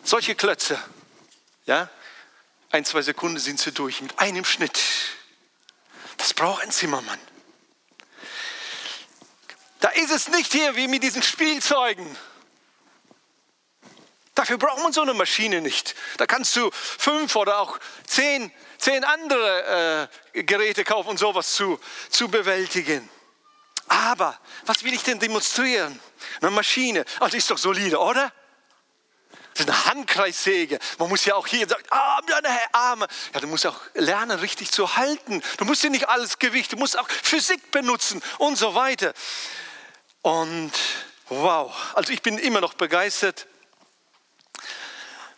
Solche 0.05 0.37
Klötze, 0.37 0.79
ja, 1.67 1.91
ein, 2.71 2.85
zwei 2.85 3.03
Sekunden 3.03 3.39
sind 3.39 3.59
sie 3.59 3.73
durch 3.73 4.01
mit 4.01 4.19
einem 4.21 4.45
Schnitt. 4.45 4.81
Das 6.17 6.33
braucht 6.33 6.63
ein 6.63 6.71
Zimmermann. 6.71 7.19
Da 9.87 9.93
ist 9.93 10.11
es 10.11 10.27
nicht 10.27 10.51
hier 10.51 10.75
wie 10.75 10.89
mit 10.89 11.05
diesen 11.05 11.23
Spielzeugen. 11.23 12.19
Dafür 14.35 14.59
braucht 14.59 14.83
man 14.83 14.93
so 14.93 15.03
eine 15.03 15.15
Maschine 15.15 15.61
nicht. 15.61 15.95
Da 16.17 16.27
kannst 16.27 16.57
du 16.57 16.73
fünf 16.73 17.37
oder 17.37 17.61
auch 17.61 17.79
zehn, 18.05 18.51
zehn 18.79 19.05
andere 19.05 20.09
äh, 20.35 20.43
Geräte 20.43 20.83
kaufen, 20.83 21.11
um 21.11 21.17
sowas 21.17 21.55
zu, 21.55 21.79
zu 22.11 22.27
bewältigen. 22.27 23.09
Aber 23.87 24.37
was 24.65 24.83
will 24.83 24.93
ich 24.93 25.05
denn 25.05 25.21
demonstrieren? 25.21 26.01
Eine 26.41 26.51
Maschine. 26.51 27.05
Also 27.21 27.37
ist 27.37 27.49
doch 27.49 27.59
solide, 27.59 28.01
oder? 28.01 28.33
Das 29.53 29.61
ist 29.61 29.71
eine 29.71 29.85
Handkreissäge. 29.85 30.81
Man 30.99 31.11
muss 31.11 31.25
ja 31.27 31.37
auch 31.37 31.47
hier 31.47 31.69
sagen, 31.69 31.85
ah, 31.91 32.19
meine 32.29 32.75
Arme. 32.75 33.07
Ja, 33.33 33.39
du 33.39 33.47
musst 33.47 33.65
auch 33.65 33.81
lernen, 33.95 34.41
richtig 34.41 34.73
zu 34.73 34.97
halten. 34.97 35.45
Du 35.59 35.65
musst 35.65 35.85
ja 35.85 35.91
nicht 35.91 36.09
alles 36.09 36.41
Gewicht, 36.41 36.73
du 36.73 36.77
musst 36.77 36.99
auch 36.99 37.09
Physik 37.09 37.71
benutzen 37.71 38.21
und 38.39 38.59
so 38.59 38.75
weiter. 38.75 39.15
Und 40.27 40.73
wow, 41.29 41.73
also 41.95 42.13
ich 42.13 42.21
bin 42.21 42.37
immer 42.37 42.61
noch 42.61 42.75
begeistert. 42.75 43.47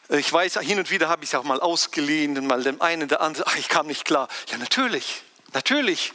Ich 0.09 0.33
weiß, 0.33 0.61
hin 0.61 0.78
und 0.78 0.90
wieder 0.90 1.11
habe 1.11 1.25
ich 1.25 1.28
es 1.28 1.35
auch 1.35 1.45
mal 1.45 1.61
ausgeliehen, 1.61 2.47
mal 2.47 2.62
dem 2.62 2.80
einen, 2.80 3.07
der 3.07 3.21
andere, 3.21 3.47
ach, 3.47 3.57
ich 3.57 3.68
kam 3.68 3.87
nicht 3.87 4.07
klar. 4.07 4.28
Ja, 4.47 4.57
natürlich, 4.57 5.25
natürlich. 5.52 6.14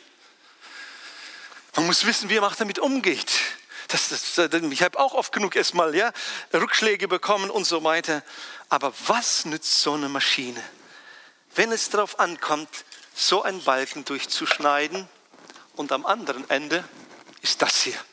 Man 1.75 1.86
muss 1.86 2.03
wissen, 2.08 2.32
wie 2.32 2.39
man 2.39 2.51
damit 2.58 2.80
umgeht. 2.80 3.42
Das, 3.89 4.10
das, 4.10 4.50
ich 4.50 4.82
habe 4.82 5.00
auch 5.00 5.13
oft 5.13 5.32
genug 5.32 5.56
erstmal 5.56 5.94
ja, 5.94 6.12
Rückschläge 6.51 7.08
bekommen 7.08 7.51
und 7.51 7.65
so 7.65 7.84
weiter. 7.84 8.24
Aber 8.70 8.92
was 9.06 9.46
nützt 9.46 9.82
so 9.82 9.94
eine 9.94 10.10
Maschine, 10.10 10.63
wenn 11.53 11.72
es 11.72 11.92
darauf 11.92 12.20
ankommt, 12.20 12.70
so 13.13 13.44
einen 13.44 13.63
Balken 13.63 14.03
durchzuschneiden 14.03 15.08
und 15.75 15.92
am 15.92 16.08
anderen 16.08 16.50
Ende 16.50 16.84
ist 17.44 17.62
das 17.62 17.84
hier. 17.84 18.03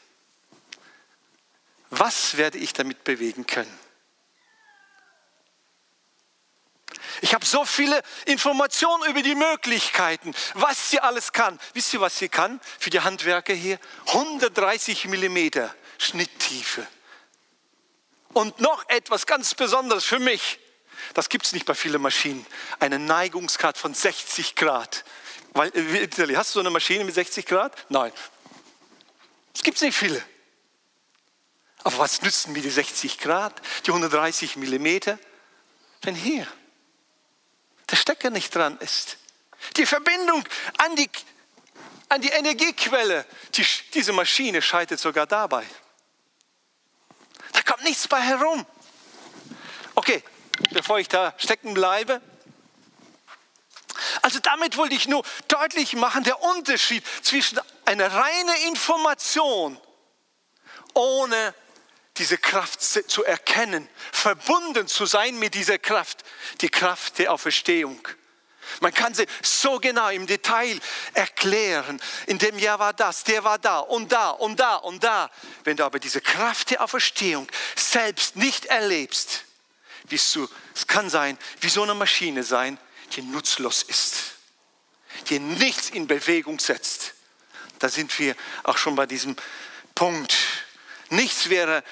Was 1.90 2.36
werde 2.36 2.58
ich 2.58 2.72
damit 2.72 3.04
bewegen 3.04 3.46
können? 3.46 3.78
Ich 7.22 7.34
habe 7.34 7.44
so 7.44 7.64
viele 7.64 8.00
Informationen 8.26 9.10
über 9.10 9.22
die 9.22 9.34
Möglichkeiten, 9.34 10.34
was 10.54 10.90
sie 10.90 11.00
alles 11.00 11.32
kann. 11.32 11.58
Wisst 11.74 11.92
ihr, 11.92 12.00
was 12.00 12.18
sie 12.18 12.28
kann 12.28 12.60
für 12.78 12.90
die 12.90 13.00
Handwerker 13.00 13.52
hier? 13.52 13.78
130 14.06 15.06
Millimeter 15.06 15.74
Schnitttiefe. 15.98 16.86
Und 18.32 18.60
noch 18.60 18.88
etwas 18.88 19.26
ganz 19.26 19.54
Besonderes 19.54 20.04
für 20.04 20.18
mich. 20.18 20.60
Das 21.14 21.28
gibt 21.28 21.46
es 21.46 21.52
nicht 21.52 21.66
bei 21.66 21.74
vielen 21.74 22.00
Maschinen. 22.00 22.46
Eine 22.78 22.98
Neigungsgrad 22.98 23.76
von 23.76 23.92
60 23.92 24.54
Grad. 24.54 25.04
Weil, 25.52 25.76
äh, 25.76 26.08
hast 26.36 26.50
du 26.50 26.54
so 26.54 26.60
eine 26.60 26.70
Maschine 26.70 27.04
mit 27.04 27.14
60 27.14 27.44
Grad? 27.44 27.74
Nein. 27.88 28.12
Es 29.54 29.62
gibt 29.62 29.80
nicht 29.82 29.96
viele. 29.96 30.22
Aber 31.82 31.98
was 31.98 32.22
nützen 32.22 32.52
mir 32.52 32.62
die 32.62 32.70
60 32.70 33.18
Grad, 33.18 33.60
die 33.86 33.90
130 33.90 34.56
Millimeter, 34.56 35.18
wenn 36.02 36.14
hier 36.14 36.46
der 37.90 37.96
Stecker 37.96 38.30
nicht 38.30 38.54
dran 38.54 38.76
ist? 38.78 39.16
Die 39.76 39.86
Verbindung 39.86 40.44
an 40.78 40.96
die, 40.96 41.10
an 42.08 42.20
die 42.20 42.28
Energiequelle, 42.28 43.24
die, 43.54 43.66
diese 43.94 44.12
Maschine 44.12 44.62
scheitert 44.62 45.00
sogar 45.00 45.26
dabei. 45.26 45.66
Da 47.52 47.62
kommt 47.62 47.84
nichts 47.84 48.08
bei 48.08 48.20
herum. 48.20 48.66
Okay, 49.94 50.22
bevor 50.70 50.98
ich 50.98 51.08
da 51.08 51.34
stecken 51.36 51.74
bleibe. 51.74 52.20
Also 54.22 54.38
damit 54.38 54.76
wollte 54.76 54.94
ich 54.94 55.08
nur 55.08 55.24
deutlich 55.48 55.94
machen, 55.94 56.24
der 56.24 56.42
Unterschied 56.42 57.04
zwischen 57.22 57.58
einer 57.84 58.12
reinen 58.12 58.56
Information 58.68 59.80
ohne 60.94 61.54
diese 62.16 62.38
Kraft 62.38 62.82
zu 62.82 63.24
erkennen, 63.24 63.88
verbunden 64.12 64.88
zu 64.88 65.06
sein 65.06 65.38
mit 65.38 65.54
dieser 65.54 65.78
Kraft, 65.78 66.24
die 66.60 66.68
Kraft 66.68 67.18
der 67.18 67.32
Auferstehung. 67.32 68.06
Man 68.80 68.94
kann 68.94 69.14
sie 69.14 69.26
so 69.42 69.78
genau 69.78 70.10
im 70.10 70.26
Detail 70.26 70.78
erklären. 71.14 72.00
In 72.26 72.38
dem 72.38 72.58
Jahr 72.58 72.78
war 72.78 72.92
das, 72.92 73.24
der 73.24 73.42
war 73.42 73.58
da 73.58 73.80
und 73.80 74.12
da 74.12 74.30
und 74.30 74.60
da 74.60 74.76
und 74.76 75.02
da. 75.02 75.30
Wenn 75.64 75.76
du 75.76 75.84
aber 75.84 75.98
diese 75.98 76.20
Kraft 76.20 76.70
der 76.70 76.82
Auferstehung 76.82 77.48
selbst 77.74 78.36
nicht 78.36 78.66
erlebst, 78.66 79.44
wirst 80.04 80.34
du, 80.36 80.48
es 80.74 80.86
kann 80.86 81.10
sein, 81.10 81.36
wie 81.60 81.68
so 81.68 81.82
eine 81.82 81.94
Maschine 81.94 82.42
sein, 82.42 82.78
die 83.12 83.22
nutzlos 83.22 83.82
ist, 83.82 84.34
die 85.28 85.38
nichts 85.38 85.90
in 85.90 86.06
Bewegung 86.06 86.60
setzt. 86.60 87.14
Da 87.78 87.88
sind 87.88 88.16
wir 88.18 88.36
auch 88.62 88.78
schon 88.78 88.94
bei 88.94 89.06
diesem 89.06 89.36
Punkt. 89.94 90.36
Nichts 91.10 91.50
wäre 91.50 91.82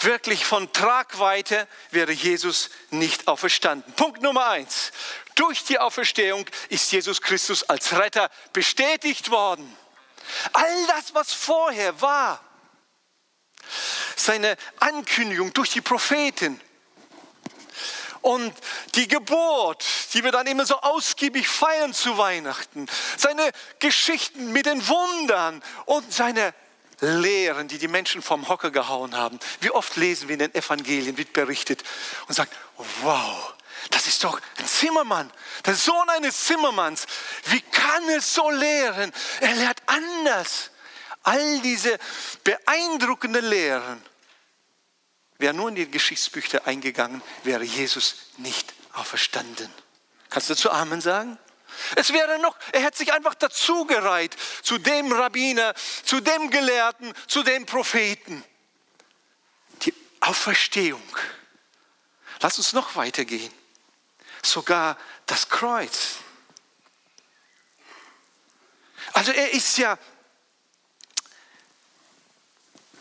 wirklich 0.00 0.44
von 0.44 0.72
Tragweite, 0.72 1.68
wäre 1.90 2.12
Jesus 2.12 2.70
nicht 2.90 3.28
auferstanden. 3.28 3.92
Punkt 3.94 4.22
Nummer 4.22 4.48
eins. 4.48 4.92
Durch 5.34 5.64
die 5.64 5.78
Auferstehung 5.78 6.44
ist 6.68 6.90
Jesus 6.92 7.22
Christus 7.22 7.62
als 7.68 7.96
Retter 7.96 8.30
bestätigt 8.52 9.30
worden. 9.30 9.76
All 10.52 10.86
das, 10.88 11.14
was 11.14 11.32
vorher 11.32 12.00
war, 12.00 12.42
seine 14.16 14.56
Ankündigung 14.78 15.52
durch 15.52 15.70
die 15.70 15.80
Propheten 15.80 16.60
und 18.22 18.52
die 18.94 19.08
Geburt, 19.08 19.84
die 20.12 20.22
wir 20.24 20.32
dann 20.32 20.46
immer 20.46 20.66
so 20.66 20.76
ausgiebig 20.80 21.48
feiern 21.48 21.94
zu 21.94 22.18
Weihnachten, 22.18 22.86
seine 23.16 23.50
Geschichten 23.78 24.52
mit 24.52 24.66
den 24.66 24.86
Wundern 24.88 25.62
und 25.86 26.12
seine 26.12 26.54
Lehren, 27.00 27.68
die 27.68 27.78
die 27.78 27.88
Menschen 27.88 28.22
vom 28.22 28.48
Hocker 28.48 28.70
gehauen 28.70 29.16
haben. 29.16 29.38
Wie 29.60 29.70
oft 29.70 29.96
lesen 29.96 30.28
wir 30.28 30.34
in 30.34 30.40
den 30.40 30.54
Evangelien, 30.54 31.16
wird 31.16 31.32
berichtet 31.32 31.82
und 32.28 32.34
sagt, 32.34 32.54
wow, 33.02 33.54
das 33.90 34.06
ist 34.06 34.22
doch 34.24 34.40
ein 34.58 34.66
Zimmermann, 34.66 35.30
der 35.64 35.74
Sohn 35.74 36.08
eines 36.10 36.44
Zimmermanns. 36.44 37.06
Wie 37.46 37.60
kann 37.60 38.08
er 38.08 38.20
so 38.20 38.50
lehren? 38.50 39.12
Er 39.40 39.54
lehrt 39.54 39.82
anders. 39.86 40.70
All 41.22 41.60
diese 41.60 41.98
beeindruckenden 42.44 43.44
Lehren. 43.44 44.02
Wäre 45.38 45.54
nur 45.54 45.70
in 45.70 45.74
die 45.74 45.90
Geschichtsbücher 45.90 46.66
eingegangen, 46.66 47.22
wäre 47.44 47.64
Jesus 47.64 48.16
nicht 48.36 48.74
auferstanden. 48.92 49.70
Kannst 50.28 50.50
du 50.50 50.54
zu 50.54 50.70
Amen 50.70 51.00
sagen? 51.00 51.38
Es 51.96 52.12
wäre 52.12 52.38
noch, 52.40 52.56
er 52.72 52.82
hätte 52.82 52.98
sich 52.98 53.12
einfach 53.12 53.34
dazugereiht 53.34 54.36
zu 54.62 54.78
dem 54.78 55.12
Rabbiner, 55.12 55.74
zu 56.04 56.20
dem 56.20 56.50
Gelehrten, 56.50 57.12
zu 57.26 57.42
dem 57.42 57.66
Propheten. 57.66 58.44
Die 59.82 59.94
Auferstehung. 60.20 61.02
Lass 62.40 62.58
uns 62.58 62.72
noch 62.72 62.96
weitergehen. 62.96 63.52
Sogar 64.42 64.96
das 65.26 65.48
Kreuz. 65.48 66.16
Also 69.12 69.32
er 69.32 69.52
ist 69.52 69.76
ja 69.78 69.98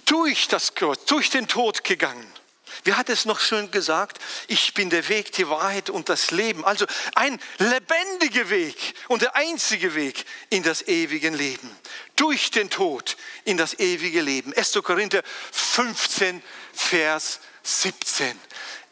durch 0.06 0.48
das 0.48 0.74
Kreuz, 0.74 1.06
durch 1.06 1.30
den 1.30 1.48
Tod 1.48 1.84
gegangen. 1.84 2.39
Wie 2.84 2.94
hat 2.94 3.10
es 3.10 3.25
noch 3.25 3.40
schön 3.40 3.72
gesagt? 3.72 4.20
Ich 4.48 4.74
bin 4.74 4.90
der 4.90 5.08
Weg, 5.10 5.32
die 5.34 5.48
Wahrheit 5.50 5.90
und 5.90 6.10
das 6.10 6.32
Leben. 6.32 6.66
Also 6.66 6.86
ein 7.16 7.40
lebendiger 7.58 8.50
Weg 8.50 8.96
und 9.08 9.22
der 9.22 9.36
einzige 9.36 9.96
Weg 9.96 10.25
in 10.50 10.64
das 10.64 10.88
ewige 10.88 11.29
Leben. 11.29 11.70
Durch 12.16 12.51
den 12.51 12.70
Tod 12.70 13.18
in 13.46 13.58
das 13.58 13.79
ewige 13.79 14.22
Leben. 14.22 14.53
1. 14.53 14.74
Korinther 14.84 15.24
15, 15.51 16.42
Vers 16.74 17.40
17. 17.64 18.40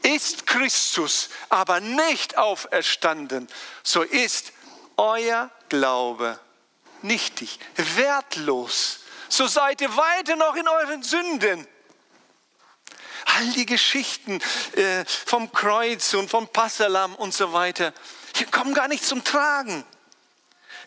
Ist 0.04 0.46
Christus 0.46 1.30
aber 1.50 1.80
nicht 1.80 2.38
auferstanden, 2.38 3.48
so 3.84 4.04
ist 4.04 4.54
euer 4.96 5.52
Glaube 5.70 6.40
nichtig, 7.02 7.60
wertlos. 7.76 9.00
So 9.30 9.48
seid 9.48 9.82
ihr 9.82 9.96
weiter 9.96 10.36
noch 10.36 10.56
in 10.56 10.68
euren 10.68 11.04
Sünden 11.04 11.68
all 13.25 13.51
die 13.53 13.65
Geschichten 13.65 14.41
äh, 14.75 15.06
vom 15.06 15.51
Kreuz 15.51 16.13
und 16.13 16.30
vom 16.30 16.47
Passalam 16.47 17.15
und 17.15 17.34
so 17.34 17.53
weiter, 17.53 17.93
die 18.39 18.45
kommen 18.45 18.73
gar 18.73 18.88
nicht 18.88 19.06
zum 19.06 19.23
Tragen. 19.23 19.84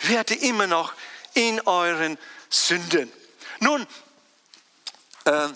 Werdet 0.00 0.42
immer 0.42 0.66
noch 0.66 0.92
in 1.34 1.60
euren 1.62 2.18
Sünden. 2.48 3.12
Nun, 3.60 3.86
äh, 5.24 5.48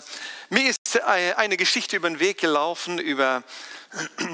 mir 0.49 0.69
ist 0.69 0.95
äh, 0.95 1.33
eine 1.33 1.57
Geschichte 1.57 1.95
über 1.97 2.09
den 2.09 2.19
Weg 2.19 2.39
gelaufen 2.39 2.99
über 2.99 3.43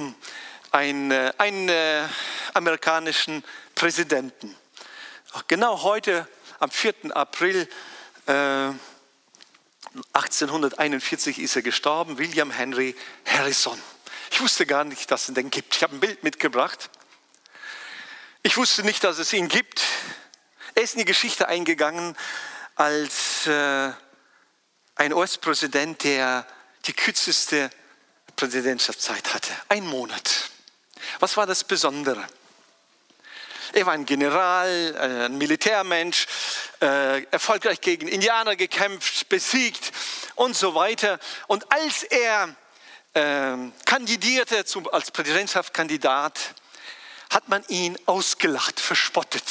einen, 0.71 1.12
äh, 1.12 1.32
einen 1.38 1.69
äh, 1.69 2.08
amerikanischen 2.54 3.43
Präsidenten. 3.75 4.56
Genau 5.47 5.82
heute, 5.84 6.27
am 6.60 6.69
4. 6.69 7.15
April, 7.15 7.67
äh, 8.27 8.69
1841 10.13 11.39
ist 11.39 11.56
er 11.56 11.62
gestorben, 11.62 12.17
William 12.17 12.51
Henry 12.51 12.95
Harrison. 13.25 13.82
Ich 14.32 14.39
wusste 14.39 14.65
gar 14.65 14.84
nicht, 14.84 15.12
dass 15.12 15.27
es 15.27 15.34
den 15.34 15.49
gibt. 15.49 15.75
Ich 15.75 15.84
habe 15.84 15.95
ein 15.95 15.99
Bild 15.99 16.23
mitgebracht. 16.23 16.89
Ich 18.43 18.58
wusste 18.58 18.84
nicht, 18.84 19.04
dass 19.04 19.19
es 19.19 19.34
ihn 19.34 19.49
gibt. 19.49 19.84
Er 20.75 20.84
ist 20.84 20.93
in 20.93 20.99
die 20.99 21.06
Geschichte 21.06 21.47
eingegangen 21.47 22.15
als 22.75 23.45
äh, 23.47 23.91
ein 24.95 25.13
US-Präsident, 25.13 26.04
der 26.04 26.47
die 26.86 26.93
kürzeste 26.93 27.69
Präsidentschaftszeit 28.36 29.34
hatte. 29.34 29.51
Ein 29.67 29.86
Monat. 29.86 30.49
Was 31.19 31.36
war 31.38 31.45
das 31.45 31.63
Besondere? 31.63 32.25
Er 33.74 33.86
war 33.86 33.94
ein 33.94 34.06
General, 34.06 34.96
äh, 34.96 35.26
ein 35.26 35.38
Militärmensch, 35.38 36.28
äh, 36.82 37.24
erfolgreich 37.26 37.80
gegen 37.80 38.08
Indianer 38.08 38.56
gekämpft, 38.56 39.30
besiegt 39.30 39.92
und 40.36 40.58
so 40.58 40.76
weiter. 40.76 41.20
Und 41.48 41.72
als 41.72 42.04
er 42.04 42.56
äh, 43.14 43.58
kandidierte 43.86 44.66
als 44.92 45.12
Präsidentschaftskandidat, 45.12 46.38
hat 47.30 47.48
man 47.48 47.64
ihn 47.70 47.98
ausgelacht, 48.08 48.82
verspottet. 48.82 49.44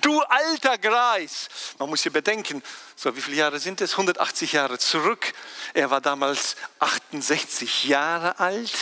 Du 0.00 0.20
alter 0.22 0.76
Greis. 0.76 1.48
Man 1.78 1.88
muss 1.88 2.02
hier 2.02 2.12
bedenken, 2.12 2.62
so 2.96 3.14
wie 3.16 3.20
viele 3.20 3.36
Jahre 3.36 3.60
sind 3.60 3.80
es? 3.80 3.92
180 3.92 4.52
Jahre 4.52 4.78
zurück. 4.78 5.32
Er 5.72 5.90
war 5.90 6.00
damals 6.00 6.56
68 6.80 7.84
Jahre 7.84 8.40
alt. 8.40 8.72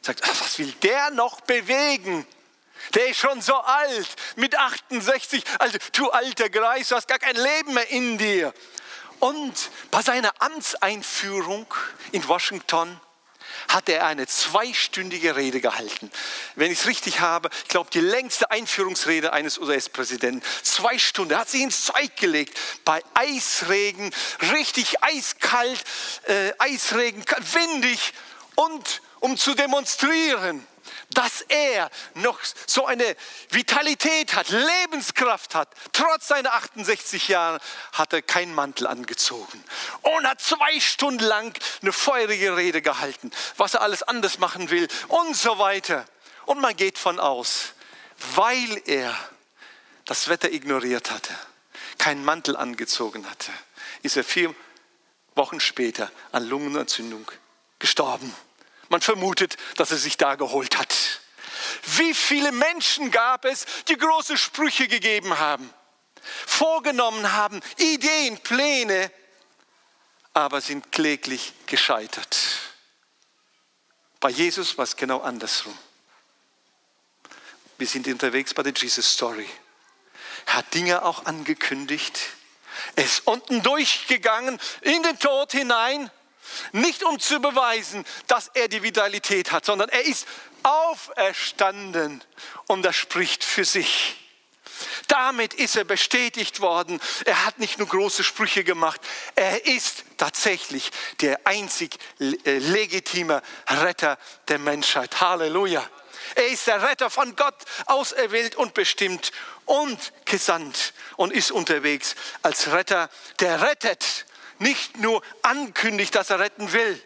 Sagt, 0.00 0.24
ach, 0.24 0.40
was 0.40 0.58
will 0.58 0.72
der 0.82 1.10
noch 1.10 1.40
bewegen? 1.42 2.26
Der 2.94 3.08
ist 3.08 3.18
schon 3.18 3.40
so 3.40 3.54
alt, 3.54 4.08
mit 4.36 4.56
68. 4.56 5.42
Also, 5.58 5.78
du 5.92 6.10
alter 6.10 6.48
Greis, 6.48 6.88
du 6.88 6.96
hast 6.96 7.08
gar 7.08 7.18
kein 7.18 7.36
Leben 7.36 7.74
mehr 7.74 7.88
in 7.90 8.18
dir. 8.18 8.54
Und 9.20 9.70
bei 9.90 10.02
seiner 10.02 10.32
Amtseinführung 10.40 11.66
in 12.12 12.26
Washington 12.28 13.00
hat 13.68 13.88
er 13.88 14.06
eine 14.06 14.26
zweistündige 14.26 15.36
Rede 15.36 15.60
gehalten. 15.60 16.10
Wenn 16.54 16.70
ich 16.70 16.80
es 16.80 16.86
richtig 16.86 17.20
habe, 17.20 17.50
ich 17.62 17.68
glaube, 17.68 17.90
die 17.90 18.00
längste 18.00 18.50
Einführungsrede 18.50 19.32
eines 19.32 19.58
US-Präsidenten. 19.58 20.42
Zwei 20.62 20.98
Stunden. 20.98 21.32
Er 21.32 21.40
hat 21.40 21.50
sich 21.50 21.62
ins 21.62 21.84
Zeug 21.84 22.16
gelegt. 22.16 22.58
Bei 22.84 23.02
Eisregen, 23.14 24.12
richtig 24.52 25.02
eiskalt, 25.02 25.84
äh, 26.28 26.52
Eisregen, 26.58 27.24
windig. 27.52 28.14
Und 28.54 29.02
um 29.20 29.36
zu 29.36 29.54
demonstrieren, 29.54 30.66
dass 31.10 31.40
er 31.42 31.90
noch 32.14 32.38
so 32.66 32.86
eine 32.86 33.16
Vitalität 33.50 34.34
hat, 34.34 34.48
Lebenskraft 34.50 35.54
hat. 35.54 35.68
Trotz 35.92 36.28
seiner 36.28 36.52
68 36.54 37.28
Jahre 37.28 37.60
hat 37.92 38.12
er 38.12 38.22
keinen 38.22 38.54
Mantel 38.54 38.86
angezogen 38.86 39.64
und 40.02 40.26
hat 40.26 40.40
zwei 40.40 40.80
Stunden 40.80 41.24
lang 41.24 41.58
eine 41.82 41.92
feurige 41.92 42.56
Rede 42.56 42.82
gehalten, 42.82 43.30
was 43.56 43.74
er 43.74 43.82
alles 43.82 44.02
anders 44.02 44.38
machen 44.38 44.70
will 44.70 44.88
und 45.08 45.36
so 45.36 45.58
weiter. 45.58 46.04
Und 46.46 46.60
man 46.60 46.76
geht 46.76 46.98
von 46.98 47.20
aus, 47.20 47.72
weil 48.34 48.82
er 48.86 49.16
das 50.04 50.28
Wetter 50.28 50.50
ignoriert 50.52 51.10
hatte, 51.10 51.34
keinen 51.98 52.24
Mantel 52.24 52.56
angezogen 52.56 53.28
hatte, 53.28 53.52
ist 54.02 54.16
er 54.16 54.24
vier 54.24 54.54
Wochen 55.34 55.60
später 55.60 56.10
an 56.32 56.48
Lungenentzündung 56.48 57.30
gestorben. 57.78 58.34
Man 58.88 59.00
vermutet, 59.00 59.56
dass 59.76 59.90
er 59.90 59.98
sich 59.98 60.16
da 60.16 60.34
geholt 60.34 60.78
hat. 60.78 60.94
Wie 61.96 62.14
viele 62.14 62.52
Menschen 62.52 63.10
gab 63.10 63.44
es, 63.44 63.66
die 63.88 63.96
große 63.96 64.36
Sprüche 64.36 64.88
gegeben 64.88 65.38
haben, 65.38 65.72
vorgenommen 66.46 67.32
haben, 67.32 67.60
Ideen, 67.76 68.38
Pläne, 68.38 69.10
aber 70.32 70.60
sind 70.60 70.92
kläglich 70.92 71.52
gescheitert. 71.66 72.38
Bei 74.20 74.30
Jesus 74.30 74.76
war 74.78 74.84
es 74.84 74.96
genau 74.96 75.20
andersrum. 75.20 75.76
Wir 77.76 77.86
sind 77.86 78.08
unterwegs 78.08 78.54
bei 78.54 78.62
der 78.62 78.72
Jesus 78.72 79.12
Story. 79.12 79.48
Er 80.46 80.54
hat 80.54 80.74
Dinge 80.74 81.04
auch 81.04 81.26
angekündigt. 81.26 82.18
Er 82.96 83.04
ist 83.04 83.26
unten 83.26 83.62
durchgegangen 83.62 84.58
in 84.80 85.02
den 85.02 85.18
Tod 85.18 85.52
hinein, 85.52 86.10
nicht 86.72 87.02
um 87.02 87.18
zu 87.18 87.40
beweisen, 87.40 88.04
dass 88.26 88.50
er 88.54 88.68
die 88.68 88.82
Vitalität 88.82 89.52
hat, 89.52 89.64
sondern 89.64 89.88
er 89.88 90.04
ist 90.04 90.26
auferstanden 90.62 92.22
und 92.66 92.82
das 92.82 92.96
spricht 92.96 93.44
für 93.44 93.64
sich. 93.64 94.16
Damit 95.08 95.54
ist 95.54 95.76
er 95.76 95.84
bestätigt 95.84 96.60
worden. 96.60 97.00
Er 97.24 97.44
hat 97.44 97.58
nicht 97.58 97.78
nur 97.78 97.88
große 97.88 98.22
Sprüche 98.22 98.64
gemacht, 98.64 99.00
er 99.34 99.66
ist 99.66 100.04
tatsächlich 100.16 100.90
der 101.20 101.46
einzig 101.46 101.98
äh, 102.20 102.58
legitime 102.58 103.42
Retter 103.68 104.18
der 104.48 104.58
Menschheit. 104.58 105.20
Halleluja. 105.20 105.84
Er 106.34 106.48
ist 106.48 106.66
der 106.66 106.82
Retter 106.82 107.10
von 107.10 107.34
Gott, 107.36 107.56
auserwählt 107.86 108.54
und 108.54 108.74
bestimmt 108.74 109.32
und 109.64 110.12
gesandt 110.24 110.92
und 111.16 111.32
ist 111.32 111.50
unterwegs 111.50 112.14
als 112.42 112.70
Retter, 112.70 113.08
der 113.40 113.62
rettet, 113.62 114.26
nicht 114.58 114.98
nur 114.98 115.22
ankündigt, 115.42 116.14
dass 116.14 116.30
er 116.30 116.38
retten 116.38 116.72
will, 116.72 117.02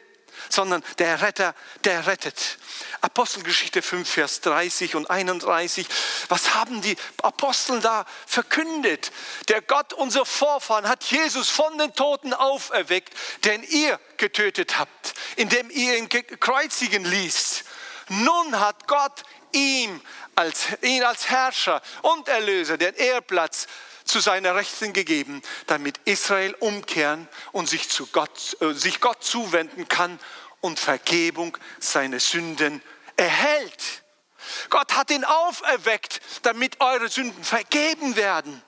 sondern 0.48 0.82
der 0.98 1.20
Retter, 1.22 1.54
der 1.84 2.06
rettet. 2.06 2.58
Apostelgeschichte 3.00 3.82
5, 3.82 4.08
Vers 4.08 4.40
30 4.42 4.94
und 4.94 5.10
31. 5.10 5.86
Was 6.28 6.54
haben 6.54 6.80
die 6.82 6.96
Apostel 7.22 7.80
da 7.80 8.06
verkündet? 8.26 9.12
Der 9.48 9.60
Gott, 9.60 9.92
unser 9.92 10.24
Vorfahren, 10.24 10.88
hat 10.88 11.04
Jesus 11.04 11.48
von 11.48 11.76
den 11.78 11.94
Toten 11.94 12.32
auferweckt, 12.32 13.14
den 13.44 13.62
ihr 13.62 13.98
getötet 14.16 14.78
habt, 14.78 15.14
indem 15.36 15.70
ihr 15.70 15.98
ihn 15.98 16.08
kreuzigen 16.08 17.04
ließ. 17.04 17.64
Nun 18.08 18.60
hat 18.60 18.86
Gott 18.86 19.22
ihm 19.52 20.00
als, 20.34 20.68
ihn 20.82 21.02
als 21.02 21.28
Herrscher 21.28 21.82
und 22.02 22.28
Erlöser 22.28 22.78
den 22.78 22.94
Ehrplatz 22.94 23.66
zu 24.04 24.20
seiner 24.20 24.54
Rechten 24.54 24.92
gegeben, 24.92 25.42
damit 25.66 25.98
Israel 26.04 26.54
umkehren 26.60 27.28
und 27.52 27.68
sich, 27.68 27.88
zu 27.88 28.06
Gott, 28.06 28.56
äh, 28.60 28.72
sich 28.72 29.00
Gott 29.00 29.22
zuwenden 29.22 29.88
kann 29.88 30.18
und 30.60 30.78
Vergebung 30.78 31.56
seiner 31.80 32.20
Sünden 32.20 32.82
erhält. 33.16 34.02
Gott 34.70 34.94
hat 34.94 35.10
ihn 35.10 35.24
auferweckt, 35.24 36.20
damit 36.42 36.80
eure 36.80 37.08
Sünden 37.08 37.44
vergeben 37.44 38.16
werden. 38.16 38.62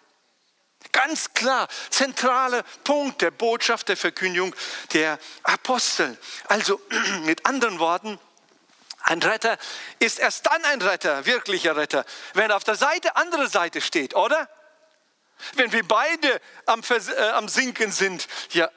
Ganz 0.92 1.34
klar, 1.34 1.66
zentraler 1.90 2.62
Punkt 2.84 3.22
der 3.22 3.30
Botschaft 3.30 3.88
der 3.88 3.96
Verkündigung 3.96 4.54
der 4.92 5.18
Apostel. 5.42 6.16
Also 6.46 6.80
mit 7.24 7.46
anderen 7.46 7.78
Worten, 7.78 8.18
ein 9.02 9.22
Retter 9.22 9.58
ist 9.98 10.18
erst 10.18 10.46
dann 10.46 10.64
ein 10.64 10.80
Retter, 10.80 11.26
wirklicher 11.26 11.76
Retter, 11.76 12.06
wenn 12.34 12.50
er 12.50 12.56
auf 12.56 12.64
der 12.64 12.76
Seite, 12.76 13.16
andere 13.16 13.48
Seite 13.48 13.80
steht, 13.80 14.14
oder? 14.14 14.48
Wenn 15.54 15.72
wir 15.72 15.86
beide 15.86 16.40
am, 16.66 16.82
äh, 16.82 17.30
am 17.30 17.48
Sinken 17.48 17.92
sind, 17.92 18.26
ja, 18.50 18.70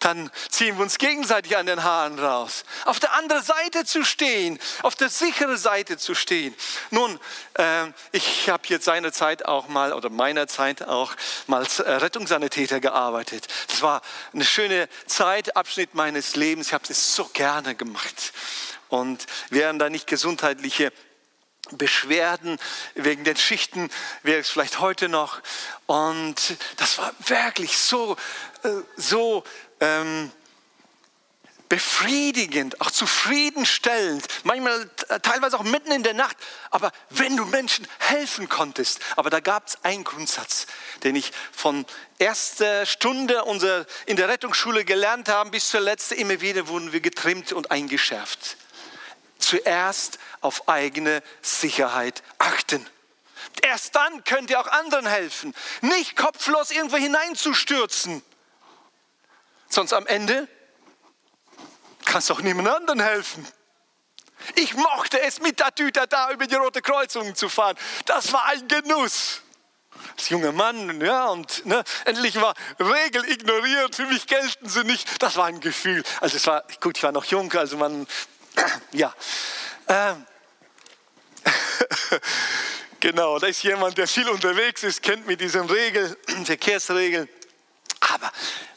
dann 0.00 0.30
ziehen 0.48 0.76
wir 0.76 0.82
uns 0.82 0.96
gegenseitig 0.96 1.56
an 1.56 1.66
den 1.66 1.84
Haaren 1.84 2.18
raus. 2.18 2.64
Auf 2.86 3.00
der 3.00 3.12
anderen 3.12 3.42
Seite 3.42 3.84
zu 3.84 4.02
stehen, 4.02 4.58
auf 4.82 4.94
der 4.94 5.10
sicheren 5.10 5.58
Seite 5.58 5.98
zu 5.98 6.14
stehen. 6.14 6.54
Nun, 6.90 7.20
äh, 7.54 7.84
ich 8.12 8.48
habe 8.48 8.62
jetzt 8.68 8.86
seine 8.86 9.12
Zeit 9.12 9.44
auch 9.44 9.68
mal, 9.68 9.92
oder 9.92 10.08
meiner 10.08 10.48
Zeit 10.48 10.82
auch 10.82 11.14
mal 11.46 11.60
als 11.60 11.80
äh, 11.80 11.90
Rettungssanitäter 11.90 12.80
gearbeitet. 12.80 13.46
Das 13.68 13.82
war 13.82 14.00
eine 14.32 14.44
schöne 14.44 14.88
Zeit, 15.06 15.54
Abschnitt 15.54 15.94
meines 15.94 16.34
Lebens. 16.34 16.68
Ich 16.68 16.72
habe 16.72 16.84
es 16.88 17.14
so 17.14 17.26
gerne 17.26 17.74
gemacht. 17.74 18.32
Und 18.88 19.26
wären 19.50 19.78
da 19.78 19.90
nicht 19.90 20.06
gesundheitliche 20.06 20.92
Beschwerden 21.72 22.58
wegen 22.94 23.24
den 23.24 23.36
Schichten 23.36 23.90
wäre 24.22 24.40
es 24.40 24.50
vielleicht 24.50 24.80
heute 24.80 25.08
noch. 25.08 25.40
Und 25.86 26.56
das 26.76 26.98
war 26.98 27.12
wirklich 27.26 27.76
so, 27.78 28.16
äh, 28.62 28.68
so 28.96 29.44
ähm, 29.80 30.30
befriedigend, 31.70 32.80
auch 32.80 32.90
zufriedenstellend, 32.90 34.26
manchmal 34.42 34.90
äh, 35.08 35.20
teilweise 35.20 35.56
auch 35.56 35.62
mitten 35.62 35.92
in 35.92 36.02
der 36.02 36.14
Nacht. 36.14 36.36
Aber 36.70 36.90
wenn 37.10 37.36
du 37.36 37.44
Menschen 37.46 37.86
helfen 38.00 38.48
konntest, 38.48 39.00
aber 39.16 39.30
da 39.30 39.38
gab 39.38 39.68
es 39.68 39.78
einen 39.84 40.02
Grundsatz, 40.02 40.66
den 41.04 41.14
ich 41.14 41.30
von 41.52 41.86
erster 42.18 42.86
Stunde 42.86 43.44
unser, 43.44 43.86
in 44.06 44.16
der 44.16 44.28
Rettungsschule 44.28 44.84
gelernt 44.84 45.28
habe 45.28 45.50
bis 45.50 45.68
zur 45.68 45.80
letzten, 45.80 46.14
immer 46.14 46.40
wieder 46.40 46.66
wurden 46.66 46.92
wir 46.92 47.00
getrimmt 47.00 47.52
und 47.52 47.70
eingeschärft 47.70 48.56
zuerst 49.40 50.18
auf 50.40 50.68
eigene 50.68 51.22
Sicherheit 51.42 52.22
achten. 52.38 52.86
Erst 53.62 53.94
dann 53.94 54.24
könnt 54.24 54.50
ihr 54.50 54.60
auch 54.60 54.66
anderen 54.66 55.06
helfen. 55.06 55.54
Nicht 55.80 56.16
kopflos 56.16 56.70
irgendwo 56.70 56.96
hineinzustürzen. 56.96 58.22
Sonst 59.68 59.92
am 59.92 60.06
Ende 60.06 60.48
kannst 62.04 62.30
du 62.30 62.34
auch 62.34 62.40
niemand 62.40 62.68
anderen 62.68 63.00
helfen. 63.00 63.46
Ich 64.54 64.74
mochte 64.74 65.20
es 65.20 65.40
mit 65.40 65.60
der 65.60 65.74
Tüte 65.74 66.06
da 66.08 66.30
über 66.30 66.46
die 66.46 66.54
rote 66.54 66.80
Kreuzung 66.80 67.34
zu 67.34 67.48
fahren. 67.48 67.76
Das 68.06 68.32
war 68.32 68.46
ein 68.46 68.66
Genuss. 68.68 69.42
Als 70.16 70.30
junger 70.30 70.52
Mann, 70.52 71.00
ja, 71.00 71.26
und 71.28 71.66
ne, 71.66 71.84
endlich 72.04 72.40
war 72.40 72.54
Regel 72.78 73.28
ignoriert, 73.28 73.96
für 73.96 74.06
mich 74.06 74.26
gelten 74.26 74.68
sie 74.68 74.84
nicht. 74.84 75.22
Das 75.22 75.36
war 75.36 75.46
ein 75.46 75.60
Gefühl. 75.60 76.02
Also 76.20 76.36
es 76.36 76.46
war, 76.46 76.64
gut, 76.80 76.96
ich 76.96 77.02
war 77.02 77.12
noch 77.12 77.24
jung, 77.26 77.52
also 77.52 77.76
man 77.76 78.06
ja. 78.92 79.14
Ähm. 79.88 80.26
genau, 83.00 83.38
da 83.38 83.46
ist 83.46 83.62
jemand, 83.62 83.98
der 83.98 84.06
viel 84.06 84.28
unterwegs 84.28 84.82
ist, 84.82 85.02
kennt 85.02 85.26
mit 85.26 85.40
diesen 85.40 85.68
Regeln, 85.68 86.16
Verkehrsregeln. 86.44 87.28
Aber, 88.00 88.32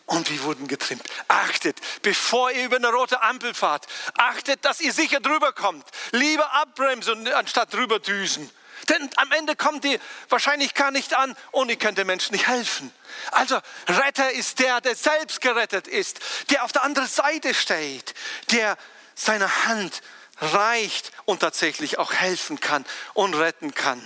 und 0.05 0.29
wir 0.29 0.43
wurden 0.43 0.67
getrimmt. 0.67 1.03
Achtet, 1.27 1.79
bevor 2.01 2.51
ihr 2.51 2.65
über 2.65 2.75
eine 2.77 2.89
rote 2.89 3.21
Ampel 3.21 3.53
fahrt, 3.53 3.87
achtet, 4.17 4.63
dass 4.65 4.81
ihr 4.81 4.93
sicher 4.93 5.19
drüber 5.19 5.53
kommt. 5.53 5.85
Lieber 6.11 6.53
abbremsen, 6.53 7.27
anstatt 7.29 7.73
drüber 7.73 7.99
düsen. 7.99 8.49
Denn 8.89 9.09
am 9.15 9.31
Ende 9.31 9.55
kommt 9.55 9.85
ihr 9.85 9.99
wahrscheinlich 10.29 10.73
gar 10.73 10.91
nicht 10.91 11.15
an 11.15 11.35
und 11.51 11.69
ihr 11.69 11.77
könnt 11.77 11.97
den 11.97 12.07
Menschen 12.07 12.33
nicht 12.33 12.47
helfen. 12.47 12.91
Also 13.31 13.57
Retter 13.87 14.31
ist 14.31 14.59
der, 14.59 14.81
der 14.81 14.95
selbst 14.95 15.39
gerettet 15.39 15.87
ist, 15.87 16.19
der 16.49 16.65
auf 16.65 16.73
der 16.73 16.83
anderen 16.83 17.07
Seite 17.07 17.53
steht, 17.53 18.13
der 18.51 18.77
seine 19.15 19.65
Hand 19.65 20.01
reicht 20.39 21.11
und 21.25 21.39
tatsächlich 21.39 21.99
auch 21.99 22.13
helfen 22.13 22.59
kann 22.59 22.85
und 23.13 23.33
retten 23.35 23.73
kann. 23.73 24.01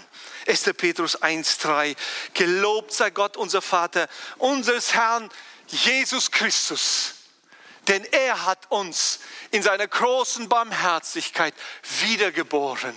1. 0.47 0.63
Petrus 0.77 1.21
1.3. 1.21 1.95
Gelobt 2.33 2.93
sei 2.93 3.09
Gott, 3.09 3.37
unser 3.37 3.61
Vater, 3.61 4.07
unseres 4.37 4.93
Herrn 4.93 5.29
Jesus 5.67 6.31
Christus. 6.31 7.13
Denn 7.87 8.03
er 8.11 8.45
hat 8.45 8.69
uns 8.69 9.19
in 9.51 9.63
seiner 9.63 9.87
großen 9.87 10.49
Barmherzigkeit 10.49 11.53
wiedergeboren. 12.01 12.93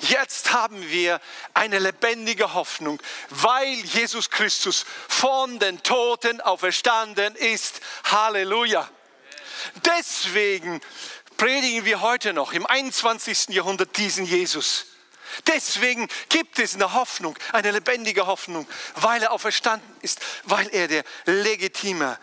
Jetzt 0.00 0.52
haben 0.52 0.86
wir 0.90 1.20
eine 1.54 1.78
lebendige 1.78 2.52
Hoffnung, 2.52 3.02
weil 3.30 3.74
Jesus 3.84 4.28
Christus 4.28 4.84
von 5.08 5.58
den 5.58 5.82
Toten 5.82 6.42
auferstanden 6.42 7.34
ist. 7.36 7.80
Halleluja. 8.04 8.88
Deswegen 9.84 10.80
predigen 11.36 11.84
wir 11.84 12.00
heute 12.00 12.32
noch 12.32 12.52
im 12.52 12.66
21. 12.66 13.48
Jahrhundert 13.50 13.96
diesen 13.96 14.24
Jesus. 14.24 14.86
Deswegen 15.46 16.08
gibt 16.28 16.58
es 16.58 16.74
eine 16.74 16.92
Hoffnung, 16.92 17.36
eine 17.52 17.72
lebendige 17.72 18.26
Hoffnung, 18.26 18.68
weil 18.94 19.22
er 19.22 19.32
auferstanden 19.32 19.96
ist, 20.00 20.20
weil 20.44 20.68
er 20.68 20.88
der 20.88 21.04
legitime, 21.24 22.18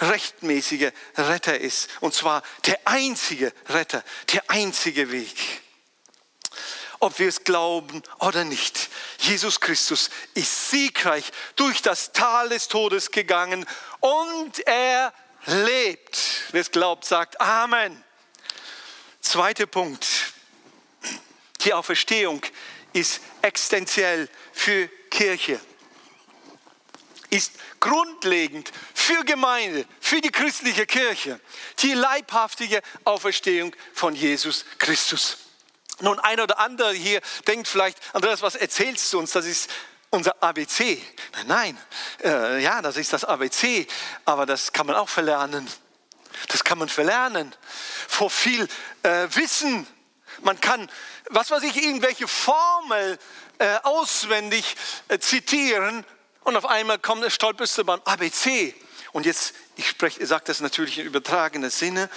rechtmäßige 0.00 0.92
Retter 1.16 1.58
ist. 1.58 1.88
Und 2.00 2.14
zwar 2.14 2.42
der 2.66 2.78
einzige 2.84 3.52
Retter, 3.68 4.02
der 4.32 4.42
einzige 4.48 5.10
Weg. 5.10 5.62
Ob 6.98 7.18
wir 7.18 7.28
es 7.28 7.44
glauben 7.44 8.02
oder 8.18 8.44
nicht, 8.44 8.90
Jesus 9.18 9.60
Christus 9.60 10.10
ist 10.34 10.70
siegreich 10.70 11.24
durch 11.56 11.80
das 11.80 12.12
Tal 12.12 12.50
des 12.50 12.68
Todes 12.68 13.10
gegangen 13.10 13.66
und 14.00 14.66
er 14.66 15.14
lebt. 15.50 16.44
Wer 16.52 16.60
es 16.60 16.70
glaubt, 16.70 17.04
sagt 17.04 17.40
Amen. 17.40 18.02
Zweiter 19.20 19.66
Punkt. 19.66 20.06
Die 21.64 21.74
Auferstehung 21.74 22.42
ist 22.92 23.20
existenziell 23.42 24.28
für 24.52 24.88
Kirche. 25.10 25.60
ist 27.30 27.52
grundlegend 27.78 28.70
für 28.92 29.24
Gemeinde, 29.24 29.86
für 30.00 30.20
die 30.20 30.30
christliche 30.30 30.84
Kirche, 30.84 31.40
die 31.78 31.94
leibhaftige 31.94 32.82
Auferstehung 33.04 33.74
von 33.94 34.14
Jesus 34.14 34.64
Christus. 34.78 35.38
Nun, 36.00 36.18
ein 36.18 36.40
oder 36.40 36.58
andere 36.58 36.92
hier 36.92 37.20
denkt 37.46 37.68
vielleicht, 37.68 37.98
Andreas, 38.14 38.42
was 38.42 38.56
erzählst 38.56 39.12
du 39.12 39.18
uns? 39.18 39.32
Das 39.32 39.46
ist 39.46 39.70
unser 40.10 40.42
ABC. 40.42 41.00
Nein, 41.46 41.78
äh, 42.22 42.62
ja, 42.62 42.82
das 42.82 42.96
ist 42.96 43.12
das 43.12 43.24
ABC, 43.24 43.86
aber 44.24 44.44
das 44.46 44.72
kann 44.72 44.86
man 44.86 44.96
auch 44.96 45.08
verlernen. 45.08 45.66
Das 46.48 46.64
kann 46.64 46.78
man 46.78 46.88
verlernen. 46.88 47.54
Vor 48.08 48.30
viel 48.30 48.68
äh, 49.02 49.28
Wissen. 49.34 49.86
Man 50.42 50.60
kann, 50.60 50.90
was 51.30 51.50
weiß 51.50 51.62
ich, 51.64 51.76
irgendwelche 51.76 52.26
Formel 52.28 53.18
äh, 53.58 53.76
auswendig 53.82 54.76
äh, 55.08 55.18
zitieren 55.18 56.04
und 56.42 56.56
auf 56.56 56.66
einmal 56.66 56.98
kommt, 56.98 57.30
stolperst 57.30 57.78
du 57.78 57.84
beim 57.84 58.00
ABC. 58.04 58.74
Und 59.12 59.26
jetzt, 59.26 59.54
ich 59.76 59.88
spreche, 59.88 60.24
sage 60.26 60.44
das 60.46 60.60
natürlich 60.60 60.98
in 60.98 61.06
übertragener 61.06 61.70
Sinne. 61.70 62.08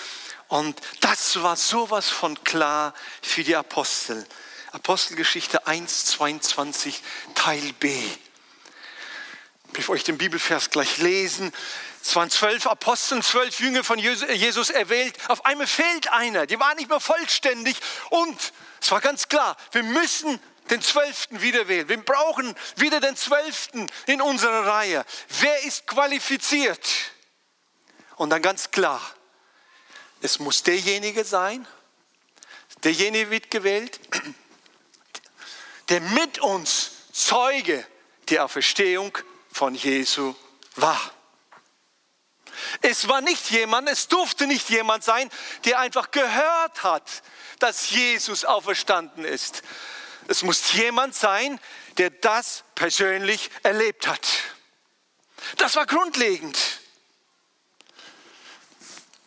Und 0.48 0.80
das 1.02 1.42
war 1.42 1.56
sowas 1.56 2.10
von 2.10 2.42
klar 2.44 2.94
für 3.22 3.44
die 3.44 3.56
Apostel. 3.56 4.26
Apostelgeschichte 4.74 5.68
1, 5.68 6.06
22, 6.06 7.04
Teil 7.36 7.74
B. 7.74 7.96
Bevor 9.72 9.96
ich 9.96 10.04
den 10.04 10.18
Bibelvers 10.18 10.72
gleich 10.72 10.98
lesen, 10.98 11.54
es 12.02 12.16
waren 12.16 12.32
zwölf 12.32 12.66
Apostel, 12.66 13.22
zwölf 13.22 13.60
Jünger 13.60 13.84
von 13.84 14.00
Jesus 14.00 14.72
erwählt. 14.72 15.16
Auf 15.30 15.46
einmal 15.46 15.68
fehlt 15.68 16.12
einer, 16.12 16.48
die 16.48 16.60
waren 16.60 16.76
nicht 16.76 16.90
mehr 16.90 17.00
vollständig. 17.00 17.78
Und 18.10 18.52
es 18.82 18.90
war 18.90 19.00
ganz 19.00 19.30
klar, 19.30 19.56
wir 19.74 19.84
müssen 19.84 20.40
den 20.72 20.82
Zwölften 20.82 21.42
wieder 21.44 21.68
wählen. 21.68 21.88
Wir 21.88 21.98
brauchen 22.04 22.56
wieder 22.78 23.00
den 23.00 23.16
Zwölften 23.16 23.88
in 24.08 24.24
unserer 24.24 24.66
Reihe. 24.66 25.06
Wer 25.40 25.64
ist 25.66 25.86
qualifiziert? 25.86 26.90
Und 28.16 28.32
dann 28.32 28.42
ganz 28.42 28.72
klar, 28.72 29.02
es 30.20 30.40
muss 30.40 30.64
derjenige 30.64 31.24
sein, 31.24 31.68
derjenige 32.84 33.30
wird 33.30 33.52
gewählt, 33.52 34.00
der 35.90 36.02
mit 36.02 36.40
uns 36.40 36.92
Zeuge 37.12 37.86
der 38.30 38.46
Auferstehung 38.46 39.18
von 39.52 39.76
Jesu 39.76 40.36
war. 40.76 41.00
Es 42.82 43.08
war 43.08 43.22
nicht 43.22 43.50
jemand, 43.52 43.90
es 43.90 44.08
durfte 44.08 44.48
nicht 44.48 44.70
jemand 44.70 45.04
sein, 45.04 45.30
der 45.66 45.80
einfach 45.80 46.12
gehört 46.12 46.84
hat, 46.84 47.24
dass 47.60 47.90
Jesus 47.90 48.46
auferstanden 48.46 49.26
ist, 49.26 49.64
es 50.28 50.44
muss 50.44 50.74
jemand 50.74 51.16
sein, 51.16 51.60
der 51.98 52.10
das 52.10 52.64
persönlich 52.76 53.50
erlebt 53.64 54.08
hat. 54.08 54.28
Das 55.58 55.76
war 55.76 55.86
grundlegend. 55.86 56.58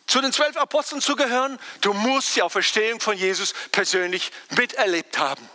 Zu 0.07 0.21
den 0.21 0.31
zwölf 0.31 0.57
Aposteln 0.57 1.01
zu 1.01 1.15
gehören, 1.15 1.59
du 1.81 1.93
musst 1.93 2.35
die 2.35 2.41
Auferstehung 2.41 2.99
von 2.99 3.17
Jesus 3.17 3.53
persönlich 3.71 4.31
miterlebt 4.51 5.17
haben. 5.17 5.47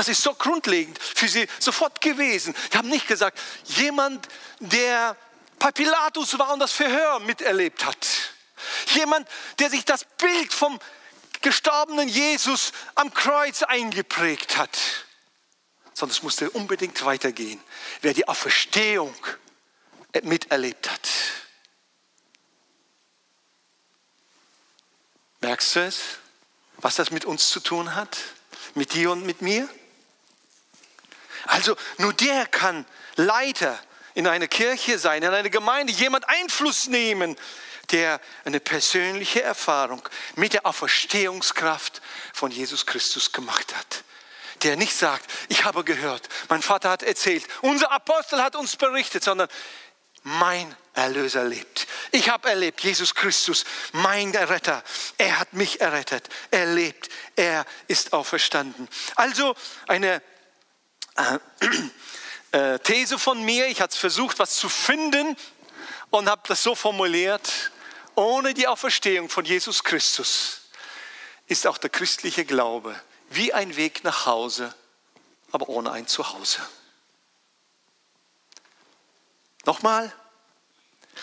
Das 0.00 0.08
ist 0.08 0.22
so 0.22 0.32
grundlegend 0.32 0.98
für 0.98 1.28
sie 1.28 1.46
sofort 1.58 2.00
gewesen. 2.00 2.54
Sie 2.72 2.78
haben 2.78 2.88
nicht 2.88 3.06
gesagt, 3.06 3.38
jemand, 3.66 4.26
der 4.58 5.14
bei 5.58 5.70
Pilatus 5.72 6.38
war 6.38 6.54
und 6.54 6.58
das 6.58 6.72
Verhör 6.72 7.20
miterlebt 7.20 7.84
hat. 7.84 8.06
Jemand, 8.94 9.28
der 9.58 9.68
sich 9.68 9.84
das 9.84 10.06
Bild 10.16 10.54
vom 10.54 10.80
gestorbenen 11.42 12.08
Jesus 12.08 12.72
am 12.94 13.12
Kreuz 13.12 13.62
eingeprägt 13.62 14.56
hat, 14.56 14.74
sondern 15.92 16.16
es 16.16 16.22
musste 16.22 16.48
unbedingt 16.48 17.04
weitergehen, 17.04 17.62
wer 18.00 18.14
die 18.14 18.26
Auferstehung 18.26 19.14
miterlebt 20.22 20.90
hat. 20.90 21.10
Merkst 25.42 25.76
du 25.76 25.80
es, 25.80 26.00
was 26.78 26.94
das 26.94 27.10
mit 27.10 27.26
uns 27.26 27.50
zu 27.50 27.60
tun 27.60 27.94
hat? 27.94 28.16
Mit 28.74 28.94
dir 28.94 29.10
und 29.10 29.26
mit 29.26 29.42
mir? 29.42 29.68
Also 31.46 31.76
nur 31.98 32.12
der 32.12 32.46
kann 32.46 32.84
Leiter 33.16 33.78
in 34.14 34.26
einer 34.26 34.48
Kirche 34.48 34.98
sein, 34.98 35.22
in 35.22 35.32
einer 35.32 35.50
Gemeinde, 35.50 35.92
jemand 35.92 36.28
Einfluss 36.28 36.88
nehmen, 36.88 37.36
der 37.90 38.20
eine 38.44 38.60
persönliche 38.60 39.42
Erfahrung 39.42 40.02
mit 40.36 40.52
der 40.52 40.66
Auferstehungskraft 40.66 42.00
von 42.32 42.50
Jesus 42.50 42.86
Christus 42.86 43.32
gemacht 43.32 43.76
hat. 43.76 44.04
Der 44.62 44.76
nicht 44.76 44.94
sagt, 44.94 45.28
ich 45.48 45.64
habe 45.64 45.84
gehört, 45.84 46.28
mein 46.48 46.62
Vater 46.62 46.90
hat 46.90 47.02
erzählt, 47.02 47.46
unser 47.62 47.90
Apostel 47.90 48.42
hat 48.42 48.56
uns 48.56 48.76
berichtet, 48.76 49.24
sondern 49.24 49.48
mein 50.22 50.76
Erlöser 50.92 51.44
lebt. 51.44 51.86
Ich 52.10 52.28
habe 52.28 52.50
erlebt, 52.50 52.82
Jesus 52.82 53.14
Christus, 53.14 53.64
mein 53.92 54.30
Retter. 54.34 54.82
Er 55.16 55.38
hat 55.38 55.54
mich 55.54 55.80
errettet. 55.80 56.28
Er 56.50 56.66
lebt. 56.66 57.08
Er 57.36 57.64
ist 57.88 58.12
auferstanden. 58.12 58.88
Also 59.14 59.54
eine 59.86 60.20
äh, 61.20 62.74
äh, 62.74 62.78
These 62.80 63.18
von 63.18 63.42
mir. 63.44 63.68
Ich 63.68 63.80
habe 63.80 63.92
versucht, 63.94 64.38
was 64.38 64.56
zu 64.56 64.68
finden 64.68 65.36
und 66.10 66.28
habe 66.28 66.42
das 66.48 66.62
so 66.62 66.74
formuliert. 66.74 67.70
Ohne 68.14 68.54
die 68.54 68.66
Auferstehung 68.66 69.28
von 69.28 69.44
Jesus 69.44 69.84
Christus 69.84 70.62
ist 71.46 71.66
auch 71.66 71.78
der 71.78 71.90
christliche 71.90 72.44
Glaube 72.44 72.98
wie 73.30 73.52
ein 73.52 73.76
Weg 73.76 74.02
nach 74.02 74.26
Hause, 74.26 74.74
aber 75.52 75.68
ohne 75.68 75.92
ein 75.92 76.06
Zuhause. 76.06 76.60
Nochmal, 79.64 80.12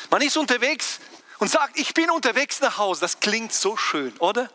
man 0.10 0.22
ist 0.22 0.38
unterwegs 0.38 1.00
und 1.40 1.50
sagt, 1.50 1.78
ich 1.78 1.94
bin 1.94 2.10
unterwegs 2.10 2.62
nach 2.62 2.78
Hause. 2.78 3.02
Das 3.02 3.20
klingt 3.20 3.54
so 3.54 3.76
schön, 3.78 4.16
oder? 4.20 4.50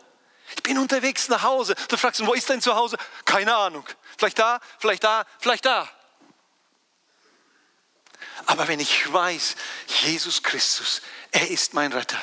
Ich 0.55 0.63
bin 0.63 0.77
unterwegs 0.77 1.29
nach 1.29 1.43
Hause. 1.43 1.75
Du 1.87 1.97
fragst, 1.97 2.25
wo 2.25 2.33
ist 2.33 2.49
dein 2.49 2.61
Zuhause? 2.61 2.97
Keine 3.25 3.55
Ahnung. 3.55 3.85
Vielleicht 4.17 4.39
da, 4.39 4.59
vielleicht 4.79 5.03
da, 5.03 5.25
vielleicht 5.39 5.65
da. 5.65 5.89
Aber 8.45 8.67
wenn 8.67 8.79
ich 8.79 9.11
weiß, 9.11 9.55
Jesus 10.03 10.43
Christus, 10.43 11.01
er 11.31 11.49
ist 11.49 11.73
mein 11.73 11.91
Retter, 11.93 12.19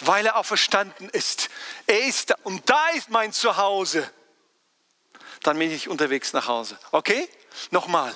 weil 0.00 0.26
er 0.26 0.36
auferstanden 0.36 1.08
ist, 1.10 1.48
er 1.86 2.00
ist 2.06 2.30
da 2.30 2.36
und 2.42 2.68
da 2.68 2.88
ist 2.90 3.10
mein 3.10 3.32
Zuhause, 3.32 4.10
dann 5.42 5.58
bin 5.58 5.70
ich 5.70 5.88
unterwegs 5.88 6.32
nach 6.32 6.48
Hause. 6.48 6.78
Okay? 6.92 7.28
Nochmal, 7.70 8.14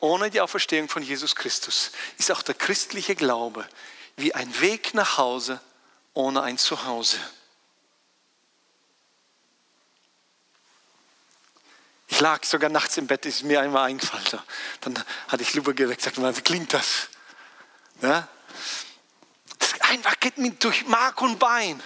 ohne 0.00 0.30
die 0.30 0.40
Auferstehung 0.40 0.88
von 0.88 1.02
Jesus 1.02 1.36
Christus 1.36 1.92
ist 2.18 2.30
auch 2.32 2.42
der 2.42 2.54
christliche 2.54 3.14
Glaube 3.14 3.66
wie 4.16 4.34
ein 4.34 4.60
Weg 4.60 4.94
nach 4.94 5.18
Hause 5.18 5.60
ohne 6.14 6.42
ein 6.42 6.58
Zuhause. 6.58 7.18
Ich 12.10 12.20
lag 12.20 12.44
sogar 12.44 12.68
nachts 12.70 12.96
im 12.96 13.06
Bett, 13.06 13.24
ist 13.24 13.44
mir 13.44 13.60
einmal 13.60 13.88
eingefallen. 13.88 14.42
Dann 14.80 15.02
hatte 15.28 15.42
ich 15.42 15.54
Lupe 15.54 15.74
geweckt, 15.74 16.02
sagte 16.02 16.20
mal, 16.20 16.36
wie 16.36 16.42
klingt 16.42 16.72
das? 16.72 17.08
Ja? 18.02 18.28
Das 19.58 19.80
einfach 19.82 20.18
geht 20.18 20.36
mir 20.36 20.50
durch 20.50 20.86
Mark 20.86 21.22
und 21.22 21.38
Bein. 21.38 21.80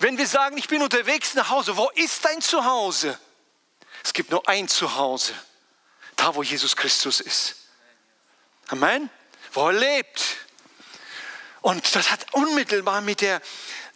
Wenn 0.00 0.18
wir 0.18 0.26
sagen, 0.26 0.58
ich 0.58 0.66
bin 0.66 0.82
unterwegs 0.82 1.34
nach 1.34 1.50
Hause, 1.50 1.76
wo 1.76 1.88
ist 1.90 2.24
dein 2.24 2.42
Zuhause? 2.42 3.18
Es 4.02 4.12
gibt 4.12 4.32
nur 4.32 4.46
ein 4.48 4.68
Zuhause, 4.68 5.32
da 6.16 6.34
wo 6.34 6.42
Jesus 6.42 6.74
Christus 6.74 7.20
ist. 7.20 7.54
Amen. 8.68 9.08
Wo 9.52 9.68
er 9.68 9.74
lebt. 9.74 10.20
Und 11.60 11.94
das 11.94 12.10
hat 12.10 12.26
unmittelbar 12.34 13.00
mit 13.02 13.20
der 13.20 13.40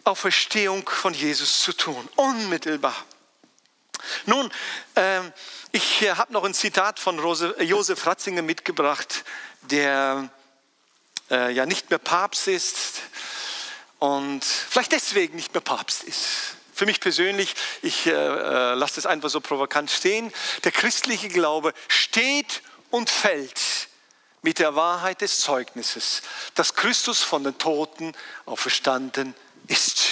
Auferstehung 0.05 0.89
von 0.89 1.13
Jesus 1.13 1.59
zu 1.59 1.73
tun. 1.73 2.07
Unmittelbar. 2.15 2.95
Nun, 4.25 4.51
äh, 4.95 5.21
ich 5.71 6.09
habe 6.09 6.33
noch 6.33 6.43
ein 6.43 6.53
Zitat 6.53 6.99
von 6.99 7.19
Rose, 7.19 7.55
Josef 7.59 8.05
Ratzinger 8.05 8.41
mitgebracht, 8.41 9.23
der 9.61 10.29
äh, 11.29 11.51
ja 11.51 11.65
nicht 11.65 11.89
mehr 11.89 11.99
Papst 11.99 12.47
ist 12.47 13.01
und 13.99 14.43
vielleicht 14.43 14.91
deswegen 14.91 15.35
nicht 15.35 15.53
mehr 15.53 15.61
Papst 15.61 16.03
ist. 16.03 16.55
Für 16.73 16.85
mich 16.85 17.01
persönlich, 17.01 17.53
ich 17.81 18.07
äh, 18.07 18.11
äh 18.11 18.73
lasse 18.73 18.95
das 18.95 19.05
einfach 19.05 19.29
so 19.29 19.41
provokant 19.41 19.91
stehen, 19.91 20.31
der 20.63 20.71
christliche 20.71 21.27
Glaube 21.27 21.73
steht 21.87 22.61
und 22.89 23.09
fällt 23.09 23.59
mit 24.41 24.59
der 24.59 24.75
Wahrheit 24.75 25.21
des 25.21 25.39
Zeugnisses, 25.39 26.21
dass 26.55 26.75
Christus 26.75 27.21
von 27.21 27.43
den 27.43 27.57
Toten 27.57 28.13
auferstanden 28.45 29.35
ist 29.67 30.07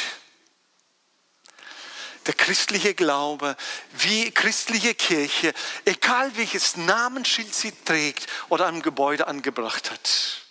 der 2.27 2.33
christliche 2.33 2.93
Glaube, 2.93 3.55
wie 3.97 4.31
christliche 4.31 4.93
Kirche, 4.93 5.53
egal 5.85 6.35
welches 6.35 6.75
Namensschild 6.77 7.53
sie 7.53 7.71
trägt 7.85 8.27
oder 8.49 8.67
am 8.67 8.81
Gebäude 8.81 9.27
angebracht 9.27 9.89
hat. 9.89 10.41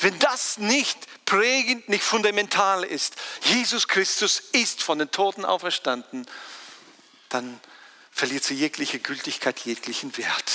Wenn 0.00 0.18
das 0.18 0.58
nicht 0.58 0.98
prägend, 1.24 1.88
nicht 1.88 2.04
fundamental 2.04 2.84
ist, 2.84 3.16
Jesus 3.42 3.88
Christus 3.88 4.40
ist 4.52 4.82
von 4.82 4.98
den 4.98 5.10
Toten 5.10 5.44
auferstanden, 5.44 6.26
dann 7.28 7.60
verliert 8.10 8.44
sie 8.44 8.54
jegliche 8.54 8.98
Gültigkeit, 8.98 9.58
jeglichen 9.60 10.16
Wert 10.16 10.52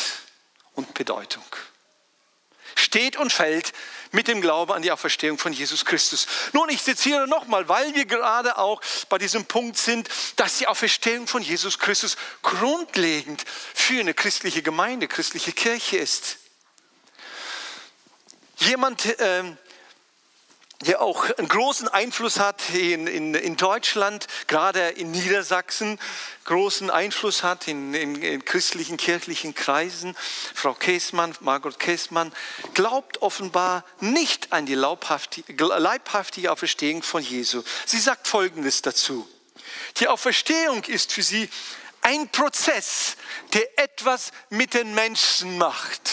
und 0.73 0.93
Bedeutung. 0.93 1.45
steht 2.75 3.17
und 3.17 3.31
fällt 3.31 3.73
mit 4.13 4.27
dem 4.27 4.41
Glauben 4.41 4.71
an 4.71 4.81
die 4.83 4.91
Auferstehung 4.91 5.37
von 5.37 5.51
Jesus 5.51 5.83
Christus. 5.85 6.27
Nun, 6.53 6.69
ich 6.69 6.83
zitiere 6.83 7.27
nochmal, 7.27 7.67
weil 7.67 7.93
wir 7.95 8.05
gerade 8.05 8.57
auch 8.57 8.81
bei 9.09 9.17
diesem 9.17 9.45
Punkt 9.45 9.77
sind, 9.77 10.07
dass 10.35 10.59
die 10.59 10.67
Auferstehung 10.67 11.27
von 11.27 11.41
Jesus 11.41 11.79
Christus 11.79 12.15
grundlegend 12.43 13.43
für 13.73 13.99
eine 13.99 14.13
christliche 14.13 14.61
Gemeinde, 14.61 15.07
christliche 15.07 15.51
Kirche 15.51 15.97
ist. 15.97 16.37
Jemand, 18.57 19.05
äh, 19.19 19.43
der 20.83 21.01
auch 21.01 21.29
einen 21.37 21.47
großen 21.47 21.87
Einfluss 21.87 22.39
hat 22.39 22.69
in, 22.69 23.07
in, 23.07 23.33
in 23.33 23.57
Deutschland, 23.57 24.27
gerade 24.47 24.89
in 24.89 25.11
Niedersachsen, 25.11 25.99
großen 26.45 26.89
Einfluss 26.89 27.43
hat 27.43 27.67
in, 27.67 27.93
in, 27.93 28.21
in 28.21 28.45
christlichen, 28.45 28.97
kirchlichen 28.97 29.55
Kreisen. 29.55 30.15
Frau 30.53 30.73
Käßmann, 30.73 31.35
Margot 31.39 31.79
Käßmann, 31.79 32.31
glaubt 32.73 33.21
offenbar 33.21 33.85
nicht 33.99 34.51
an 34.51 34.65
die 34.65 34.75
leibhaftige 34.75 36.51
Auferstehung 36.51 37.03
von 37.03 37.23
Jesu. 37.23 37.63
Sie 37.85 37.99
sagt 37.99 38.27
Folgendes 38.27 38.81
dazu. 38.81 39.27
Die 39.97 40.07
Auferstehung 40.07 40.83
ist 40.85 41.11
für 41.11 41.23
sie 41.23 41.49
ein 42.01 42.29
Prozess, 42.29 43.15
der 43.53 43.79
etwas 43.79 44.31
mit 44.49 44.73
den 44.73 44.93
Menschen 44.93 45.57
macht. 45.57 46.11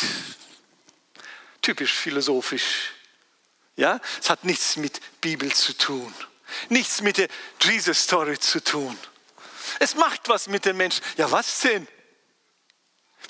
Typisch 1.63 1.93
philosophisch. 1.93 2.93
Ja, 3.77 4.01
es 4.21 4.29
hat 4.29 4.45
nichts 4.45 4.77
mit 4.77 5.01
Bibel 5.21 5.53
zu 5.53 5.77
tun, 5.77 6.15
nichts 6.69 7.01
mit 7.01 7.19
der 7.19 7.29
Jesus 7.63 8.03
Story 8.03 8.39
zu 8.39 8.63
tun. 8.63 8.99
Es 9.79 9.95
macht 9.95 10.29
was 10.29 10.49
mit 10.49 10.65
dem 10.65 10.77
Menschen. 10.77 11.05
Ja, 11.17 11.31
was 11.31 11.61
denn? 11.61 11.87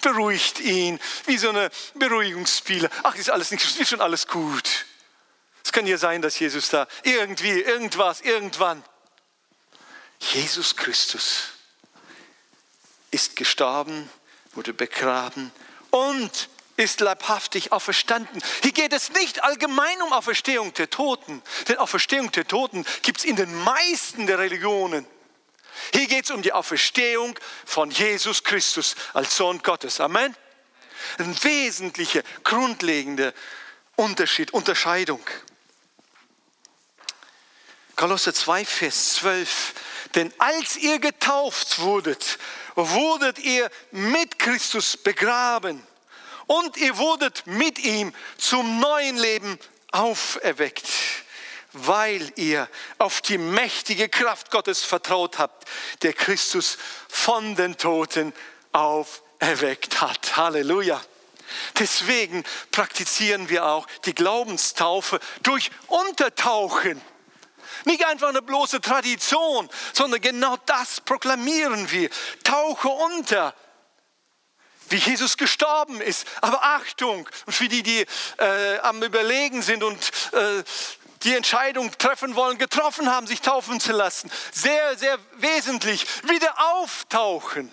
Beruhigt 0.02 0.60
ihn, 0.60 0.98
wie 1.26 1.36
so 1.36 1.50
eine 1.50 1.70
Beruhigungsspieler. 1.94 2.88
Ach, 3.02 3.14
ist 3.14 3.30
alles 3.30 3.50
nicht, 3.50 3.78
ist 3.78 3.88
schon 3.88 4.00
alles 4.00 4.26
gut. 4.26 4.86
Es 5.62 5.72
kann 5.72 5.86
ja 5.86 5.98
sein, 5.98 6.22
dass 6.22 6.38
Jesus 6.38 6.70
da 6.70 6.88
irgendwie, 7.02 7.60
irgendwas, 7.60 8.22
irgendwann. 8.22 8.82
Jesus 10.18 10.76
Christus 10.76 11.50
ist 13.10 13.36
gestorben, 13.36 14.08
wurde 14.52 14.72
begraben 14.72 15.50
und 15.90 16.48
ist 16.80 17.00
leibhaftig 17.00 17.72
auferstanden. 17.72 18.42
Hier 18.62 18.72
geht 18.72 18.92
es 18.92 19.10
nicht 19.10 19.44
allgemein 19.44 20.02
um 20.02 20.12
Auferstehung 20.12 20.72
der 20.74 20.88
Toten, 20.88 21.42
denn 21.68 21.76
Auferstehung 21.78 22.32
der 22.32 22.48
Toten 22.48 22.84
gibt 23.02 23.18
es 23.18 23.24
in 23.24 23.36
den 23.36 23.54
meisten 23.54 24.26
der 24.26 24.38
Religionen. 24.38 25.06
Hier 25.92 26.06
geht 26.06 26.24
es 26.24 26.30
um 26.30 26.42
die 26.42 26.52
Auferstehung 26.52 27.38
von 27.64 27.90
Jesus 27.90 28.44
Christus 28.44 28.96
als 29.12 29.36
Sohn 29.36 29.62
Gottes. 29.62 30.00
Amen. 30.00 30.34
Ein 31.18 31.36
wesentlicher, 31.42 32.22
grundlegender 32.44 33.32
Unterschied, 33.96 34.52
Unterscheidung. 34.52 35.22
Kolosser 37.96 38.32
2, 38.32 38.64
Vers 38.64 39.14
12. 39.14 39.74
Denn 40.14 40.32
als 40.38 40.76
ihr 40.76 40.98
getauft 40.98 41.80
wurdet, 41.80 42.38
wurdet 42.74 43.38
ihr 43.38 43.70
mit 43.90 44.38
Christus 44.38 44.96
begraben 44.96 45.86
und 46.50 46.76
ihr 46.78 46.98
wurdet 46.98 47.46
mit 47.46 47.78
ihm 47.78 48.12
zum 48.36 48.80
neuen 48.80 49.16
Leben 49.16 49.56
auferweckt, 49.92 50.84
weil 51.72 52.32
ihr 52.34 52.68
auf 52.98 53.20
die 53.20 53.38
mächtige 53.38 54.08
Kraft 54.08 54.50
Gottes 54.50 54.82
vertraut 54.82 55.38
habt, 55.38 55.68
der 56.02 56.12
Christus 56.12 56.76
von 57.08 57.54
den 57.54 57.76
Toten 57.76 58.32
auferweckt 58.72 60.00
hat. 60.00 60.36
Halleluja. 60.36 61.00
Deswegen 61.78 62.42
praktizieren 62.72 63.48
wir 63.48 63.66
auch 63.66 63.86
die 64.04 64.14
Glaubenstaufe 64.14 65.20
durch 65.44 65.70
Untertauchen. 65.86 67.00
Nicht 67.84 68.04
einfach 68.04 68.28
eine 68.28 68.42
bloße 68.42 68.80
Tradition, 68.80 69.70
sondern 69.92 70.20
genau 70.20 70.56
das 70.66 71.00
proklamieren 71.00 71.92
wir. 71.92 72.10
Tauche 72.42 72.88
unter 72.88 73.54
wie 74.90 74.96
Jesus 74.96 75.36
gestorben 75.36 76.00
ist. 76.00 76.26
Aber 76.40 76.62
Achtung, 76.62 77.28
für 77.48 77.68
die, 77.68 77.82
die 77.82 78.06
äh, 78.38 78.78
am 78.82 79.02
Überlegen 79.02 79.62
sind 79.62 79.82
und 79.82 79.98
äh, 80.32 80.62
die 81.22 81.34
Entscheidung 81.34 81.90
treffen 81.98 82.34
wollen, 82.34 82.58
getroffen 82.58 83.10
haben, 83.10 83.26
sich 83.26 83.40
taufen 83.40 83.80
zu 83.80 83.92
lassen. 83.92 84.30
Sehr, 84.52 84.96
sehr 84.96 85.18
wesentlich. 85.34 86.06
Wieder 86.24 86.54
auftauchen. 86.74 87.70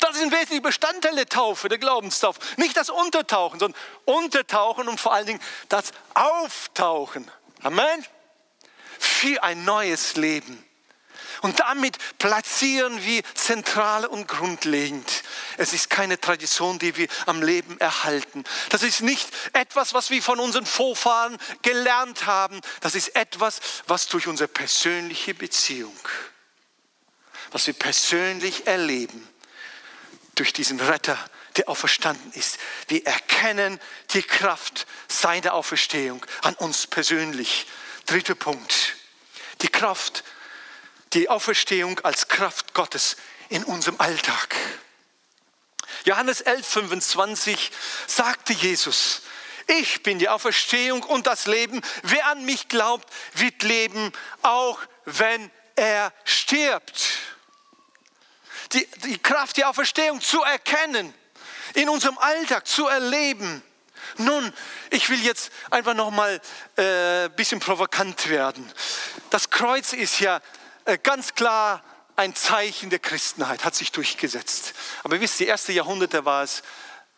Das 0.00 0.16
sind 0.16 0.32
wesentliche 0.32 0.60
Bestandteile 0.60 1.16
der 1.16 1.28
Taufe, 1.28 1.68
der 1.68 1.78
Glaubenstaufe. 1.78 2.40
Nicht 2.56 2.76
das 2.76 2.90
Untertauchen, 2.90 3.58
sondern 3.58 3.80
Untertauchen 4.04 4.88
und 4.88 5.00
vor 5.00 5.14
allen 5.14 5.26
Dingen 5.26 5.40
das 5.68 5.92
Auftauchen. 6.14 7.30
Amen. 7.62 8.04
Für 8.98 9.42
ein 9.42 9.64
neues 9.64 10.16
Leben. 10.16 10.65
Und 11.42 11.60
damit 11.60 11.98
platzieren 12.18 13.02
wir 13.04 13.22
zentral 13.34 14.06
und 14.06 14.28
grundlegend. 14.28 15.22
Es 15.56 15.72
ist 15.72 15.90
keine 15.90 16.20
Tradition, 16.20 16.78
die 16.78 16.96
wir 16.96 17.08
am 17.26 17.42
Leben 17.42 17.78
erhalten. 17.80 18.44
Das 18.70 18.82
ist 18.82 19.02
nicht 19.02 19.28
etwas, 19.52 19.94
was 19.94 20.10
wir 20.10 20.22
von 20.22 20.40
unseren 20.40 20.66
Vorfahren 20.66 21.36
gelernt 21.62 22.26
haben. 22.26 22.60
Das 22.80 22.94
ist 22.94 23.14
etwas, 23.16 23.60
was 23.86 24.08
durch 24.08 24.26
unsere 24.26 24.48
persönliche 24.48 25.34
Beziehung, 25.34 25.96
was 27.52 27.66
wir 27.66 27.74
persönlich 27.74 28.66
erleben, 28.66 29.26
durch 30.34 30.52
diesen 30.52 30.80
Retter, 30.80 31.18
der 31.56 31.68
auferstanden 31.68 32.32
ist. 32.32 32.58
Wir 32.88 33.06
erkennen 33.06 33.80
die 34.12 34.22
Kraft 34.22 34.86
seiner 35.08 35.54
Auferstehung 35.54 36.24
an 36.42 36.54
uns 36.54 36.86
persönlich. 36.86 37.66
Dritter 38.04 38.34
Punkt. 38.34 38.96
Die 39.62 39.68
Kraft 39.68 40.22
die 41.12 41.28
Auferstehung 41.28 42.00
als 42.00 42.28
Kraft 42.28 42.74
Gottes 42.74 43.16
in 43.48 43.64
unserem 43.64 44.00
Alltag. 44.00 44.56
Johannes 46.04 46.40
11, 46.40 46.66
25 46.66 47.70
sagte 48.06 48.52
Jesus, 48.52 49.22
ich 49.66 50.02
bin 50.02 50.18
die 50.18 50.28
Auferstehung 50.28 51.02
und 51.02 51.26
das 51.26 51.46
Leben. 51.46 51.80
Wer 52.02 52.26
an 52.26 52.44
mich 52.44 52.68
glaubt, 52.68 53.08
wird 53.34 53.62
leben, 53.62 54.12
auch 54.42 54.78
wenn 55.04 55.50
er 55.74 56.12
stirbt. 56.24 57.18
Die, 58.72 58.86
die 59.04 59.18
Kraft, 59.18 59.56
die 59.56 59.64
Auferstehung 59.64 60.20
zu 60.20 60.42
erkennen, 60.42 61.12
in 61.74 61.88
unserem 61.88 62.18
Alltag 62.18 62.66
zu 62.66 62.86
erleben. 62.86 63.62
Nun, 64.18 64.52
ich 64.90 65.10
will 65.10 65.22
jetzt 65.22 65.50
einfach 65.70 65.94
noch 65.94 66.10
mal 66.10 66.40
ein 66.76 66.84
äh, 66.84 67.28
bisschen 67.34 67.60
provokant 67.60 68.28
werden. 68.28 68.70
Das 69.30 69.50
Kreuz 69.50 69.92
ist 69.92 70.20
ja 70.20 70.40
ganz 71.02 71.34
klar 71.34 71.82
ein 72.16 72.34
Zeichen 72.34 72.90
der 72.90 72.98
Christenheit, 72.98 73.64
hat 73.64 73.74
sich 73.74 73.92
durchgesetzt. 73.92 74.74
Aber 75.02 75.20
wisst 75.20 75.40
ihr, 75.40 75.46
die 75.46 75.50
ersten 75.50 75.72
Jahrhunderte 75.72 76.24
war 76.24 76.42
es, 76.42 76.62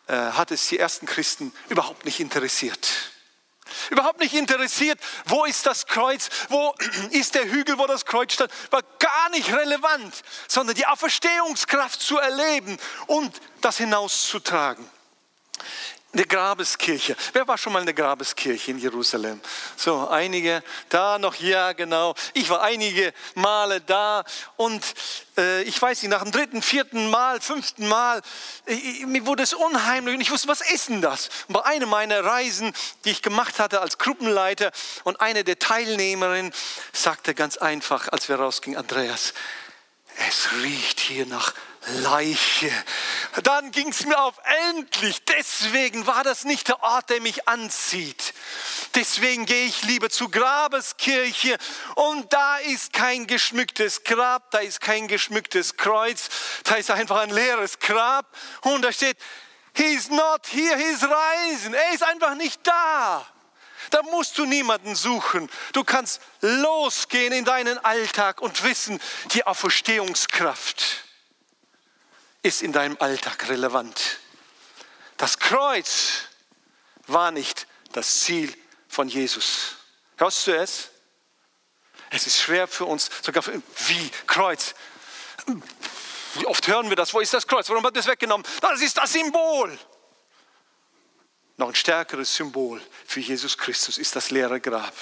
äh, 0.07 0.13
hat 0.13 0.51
es 0.51 0.67
die 0.67 0.77
ersten 0.77 1.05
Christen 1.05 1.53
überhaupt 1.69 2.05
nicht 2.05 2.19
interessiert. 2.19 2.89
Überhaupt 3.91 4.19
nicht 4.19 4.33
interessiert, 4.33 4.99
wo 5.25 5.45
ist 5.45 5.65
das 5.65 5.85
Kreuz, 5.85 6.29
wo 6.49 6.73
ist 7.11 7.35
der 7.35 7.45
Hügel, 7.45 7.77
wo 7.77 7.87
das 7.87 8.05
Kreuz 8.05 8.33
stand, 8.33 8.51
war 8.71 8.81
gar 8.99 9.29
nicht 9.29 9.53
relevant, 9.53 10.23
sondern 10.47 10.75
die 10.75 10.87
Auferstehungskraft 10.87 12.01
zu 12.01 12.17
erleben 12.17 12.77
und 13.07 13.39
das 13.61 13.77
hinauszutragen 13.77 14.89
eine 16.11 16.25
Grabeskirche. 16.25 17.15
Wer 17.33 17.47
war 17.47 17.57
schon 17.57 17.71
mal 17.71 17.79
in 17.79 17.85
der 17.85 17.93
Grabeskirche 17.93 18.71
in 18.71 18.79
Jerusalem? 18.79 19.39
So, 19.75 20.07
einige 20.09 20.63
da 20.89 21.19
noch, 21.19 21.35
ja, 21.35 21.73
genau. 21.73 22.15
Ich 22.33 22.49
war 22.49 22.63
einige 22.63 23.13
Male 23.35 23.79
da 23.81 24.23
und 24.57 24.83
äh, 25.37 25.61
ich 25.63 25.79
weiß 25.79 26.01
nicht, 26.01 26.09
nach 26.09 26.23
dem 26.23 26.31
dritten, 26.31 26.63
vierten 26.63 27.11
Mal, 27.11 27.39
fünften 27.41 27.87
Mal, 27.87 28.21
ich, 28.65 29.05
mir 29.05 29.25
wurde 29.27 29.43
es 29.43 29.53
unheimlich 29.53 30.15
und 30.15 30.21
ich 30.21 30.31
wusste, 30.31 30.47
was 30.47 30.61
ist 30.61 30.89
denn 30.89 31.01
das? 31.01 31.29
Und 31.47 31.53
bei 31.53 31.65
einer 31.65 31.85
meiner 31.85 32.23
Reisen, 32.23 32.73
die 33.05 33.11
ich 33.11 33.21
gemacht 33.21 33.59
hatte 33.59 33.81
als 33.81 33.99
Gruppenleiter 33.99 34.71
und 35.03 35.21
eine 35.21 35.43
der 35.43 35.59
Teilnehmerinnen 35.59 36.53
sagte 36.91 37.35
ganz 37.35 37.57
einfach, 37.57 38.07
als 38.07 38.29
wir 38.29 38.37
rausgingen, 38.37 38.79
Andreas, 38.79 39.33
es 40.27 40.49
riecht 40.63 40.99
hier 40.99 41.27
nach 41.27 41.53
Leiche. 41.87 42.71
Dann 43.43 43.71
ging 43.71 43.89
es 43.89 44.05
mir 44.05 44.19
auf 44.19 44.35
endlich. 44.67 45.23
Deswegen 45.25 46.05
war 46.05 46.23
das 46.23 46.43
nicht 46.43 46.67
der 46.67 46.83
Ort, 46.83 47.09
der 47.09 47.21
mich 47.21 47.47
anzieht. 47.47 48.33
Deswegen 48.95 49.45
gehe 49.45 49.65
ich 49.65 49.83
lieber 49.83 50.09
zur 50.09 50.29
Grabeskirche 50.29 51.57
und 51.95 52.31
da 52.33 52.57
ist 52.57 52.91
kein 52.91 53.27
geschmücktes 53.27 54.03
Grab, 54.03 54.51
da 54.51 54.59
ist 54.59 54.81
kein 54.81 55.07
geschmücktes 55.07 55.77
Kreuz, 55.77 56.29
da 56.63 56.75
ist 56.75 56.91
einfach 56.91 57.17
ein 57.17 57.29
leeres 57.29 57.79
Grab 57.79 58.25
und 58.61 58.81
da 58.81 58.91
steht, 58.91 59.17
He's 59.73 60.09
not 60.09 60.45
here, 60.47 60.75
he's 60.77 61.03
rising. 61.03 61.73
Er 61.73 61.93
ist 61.93 62.03
einfach 62.03 62.35
nicht 62.35 62.59
da. 62.67 63.25
Da 63.91 64.01
musst 64.03 64.37
du 64.37 64.45
niemanden 64.45 64.95
suchen. 64.95 65.49
Du 65.71 65.83
kannst 65.83 66.19
losgehen 66.41 67.31
in 67.31 67.45
deinen 67.45 67.77
Alltag 67.77 68.41
und 68.41 68.63
wissen, 68.63 68.99
die 69.31 69.45
Auferstehungskraft 69.45 71.08
ist 72.41 72.61
in 72.61 72.71
deinem 72.71 72.97
Alltag 72.99 73.49
relevant. 73.49 74.19
Das 75.17 75.39
Kreuz 75.39 76.23
war 77.07 77.31
nicht 77.31 77.67
das 77.91 78.21
Ziel 78.21 78.53
von 78.87 79.09
Jesus. 79.09 79.75
Hörst 80.17 80.47
du 80.47 80.55
es? 80.55 80.89
Es 82.09 82.25
ist 82.25 82.39
schwer 82.39 82.67
für 82.67 82.85
uns, 82.85 83.09
sogar 83.21 83.43
für, 83.43 83.61
wie 83.87 84.11
Kreuz. 84.25 84.73
Wie 86.35 86.45
oft 86.45 86.67
hören 86.67 86.89
wir 86.89 86.95
das? 86.95 87.13
Wo 87.13 87.19
ist 87.19 87.33
das 87.33 87.45
Kreuz? 87.45 87.69
Warum 87.69 87.85
hat 87.85 87.95
das 87.95 88.07
weggenommen? 88.07 88.45
Das 88.61 88.81
ist 88.81 88.97
das 88.97 89.11
Symbol. 89.11 89.77
Noch 91.57 91.67
ein 91.67 91.75
stärkeres 91.75 92.33
Symbol 92.33 92.81
für 93.05 93.19
Jesus 93.19 93.57
Christus 93.57 93.97
ist 93.97 94.15
das 94.15 94.31
leere 94.31 94.61
Grab. 94.61 94.93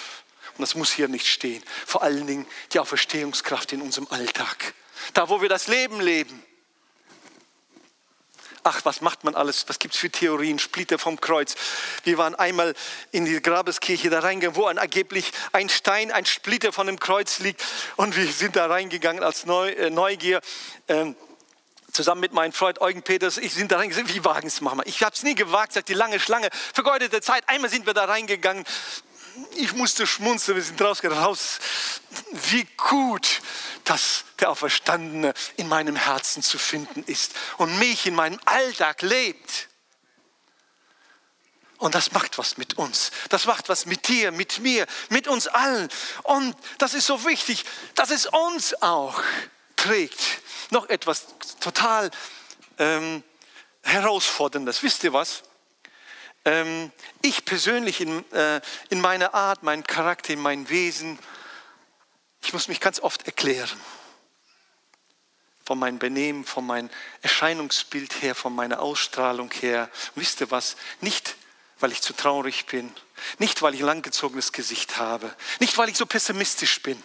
Und 0.58 0.62
das 0.62 0.74
muss 0.74 0.92
hier 0.92 1.08
nicht 1.08 1.28
stehen. 1.28 1.64
Vor 1.86 2.02
allen 2.02 2.26
Dingen 2.26 2.48
die 2.74 2.80
Auferstehungskraft 2.80 3.74
in 3.74 3.82
unserem 3.82 4.08
Alltag. 4.10 4.74
Da, 5.14 5.30
wo 5.30 5.42
wir 5.42 5.50
das 5.50 5.68
Leben 5.68 6.02
leben. 6.02 6.44
Ach, 8.70 8.84
was 8.84 9.00
macht 9.00 9.24
man 9.24 9.34
alles? 9.34 9.64
Was 9.70 9.80
gibt 9.80 9.94
es 9.94 10.00
für 10.02 10.10
Theorien? 10.10 10.60
Splitter 10.60 11.00
vom 11.00 11.22
Kreuz. 11.22 11.56
Wir 12.04 12.18
waren 12.18 12.36
einmal 12.36 12.74
in 13.12 13.24
die 13.24 13.42
Grabeskirche 13.42 14.10
da 14.10 14.20
reingegangen, 14.20 14.58
wo 14.58 14.66
angeblich 14.66 15.32
ein 15.54 15.70
Stein, 15.70 16.12
ein 16.12 16.26
Splitter 16.26 16.74
von 16.74 16.86
dem 16.86 17.00
Kreuz 17.00 17.40
liegt. 17.40 17.64
Und 17.96 18.18
wir 18.18 18.28
sind 18.30 18.58
da 18.58 18.66
reingegangen 18.66 19.24
als 19.24 19.46
äh, 19.46 19.90
Neugier. 19.90 20.42
Ähm, 20.90 21.16
zusammen 21.94 22.20
mit 22.20 22.34
meinem 22.34 22.52
Freund 22.52 22.82
Eugen 22.82 23.04
Peters, 23.04 23.38
ich 23.38 23.54
sind 23.54 23.72
da 23.72 23.78
reingegangen, 23.78 24.14
wie 24.14 24.26
wagen 24.26 24.48
es 24.48 24.60
wir? 24.60 24.86
Ich 24.86 25.02
habe 25.02 25.16
es 25.16 25.24
nie 25.24 25.34
gewagt, 25.34 25.72
sagt 25.72 25.88
die 25.88 25.94
lange 25.94 26.20
Schlange, 26.20 26.50
vergeudete 26.74 27.22
Zeit. 27.22 27.48
Einmal 27.48 27.70
sind 27.70 27.86
wir 27.86 27.94
da 27.94 28.04
reingegangen, 28.04 28.66
ich 29.56 29.74
musste 29.74 30.08
schmunzeln, 30.08 30.56
wir 30.56 30.64
sind 30.64 30.82
raus. 30.82 31.60
Wie 32.50 32.68
gut, 32.78 33.42
dass 33.84 34.26
der 34.40 34.50
Auferstandene 34.50 35.34
in 35.56 35.68
meinem 35.68 35.96
Herzen 35.96 36.44
zu 36.44 36.58
finden 36.58 37.04
ist 37.04 37.34
und 37.58 37.78
mich 37.80 38.06
in 38.06 38.16
meinem 38.16 38.40
Alltag 38.46 39.02
lebt. 39.02 39.70
Und 41.78 41.94
das 41.94 42.12
macht 42.12 42.38
was 42.38 42.58
mit 42.58 42.78
uns. 42.78 43.12
Das 43.30 43.46
macht 43.46 43.70
was 43.70 43.86
mit 43.86 44.08
dir, 44.08 44.32
mit 44.32 44.60
mir, 44.60 44.88
mit 45.10 45.28
uns 45.28 45.48
allen. 45.48 45.90
Und 46.24 46.56
das 46.80 46.94
ist 46.94 47.06
so 47.06 47.24
wichtig, 47.26 47.66
dass 47.94 48.10
es 48.10 48.26
uns 48.26 48.82
auch 48.82 49.22
trägt. 49.76 50.20
Noch 50.72 50.90
etwas 50.90 51.28
total 51.60 52.10
ähm, 52.80 53.24
herausforderndes. 53.84 54.82
Wisst 54.82 55.04
ihr 55.04 55.14
was? 55.14 55.44
Ähm, 56.48 56.94
ich 57.22 57.44
persönlich 57.44 58.00
in, 58.00 58.24
äh, 58.32 58.62
in 58.90 59.02
meiner 59.02 59.34
Art, 59.34 59.64
meinem 59.64 59.84
Charakter, 59.84 60.32
in 60.32 60.40
meinem 60.40 60.70
Wesen, 60.70 61.20
ich 62.42 62.54
muss 62.54 62.70
mich 62.70 62.80
ganz 62.80 63.02
oft 63.02 63.26
erklären. 63.26 63.78
Von 65.66 65.78
meinem 65.78 66.00
Benehmen, 66.00 66.46
von 66.46 66.66
meinem 66.66 66.90
Erscheinungsbild 67.22 68.22
her, 68.22 68.34
von 68.34 68.56
meiner 68.56 68.80
Ausstrahlung 68.80 69.52
her. 69.52 69.90
Und 70.16 70.22
wisst 70.22 70.40
ihr 70.40 70.50
was? 70.50 70.78
Nicht, 71.02 71.36
weil 71.82 71.92
ich 71.92 72.02
zu 72.02 72.14
traurig 72.14 72.66
bin, 72.68 72.94
nicht, 73.40 73.62
weil 73.62 73.74
ich 73.74 73.82
ein 73.82 73.88
langgezogenes 73.88 74.54
Gesicht 74.54 74.96
habe, 74.96 75.36
nicht, 75.60 75.78
weil 75.78 75.90
ich 75.90 75.98
so 75.98 76.06
pessimistisch 76.06 76.82
bin. 76.82 77.04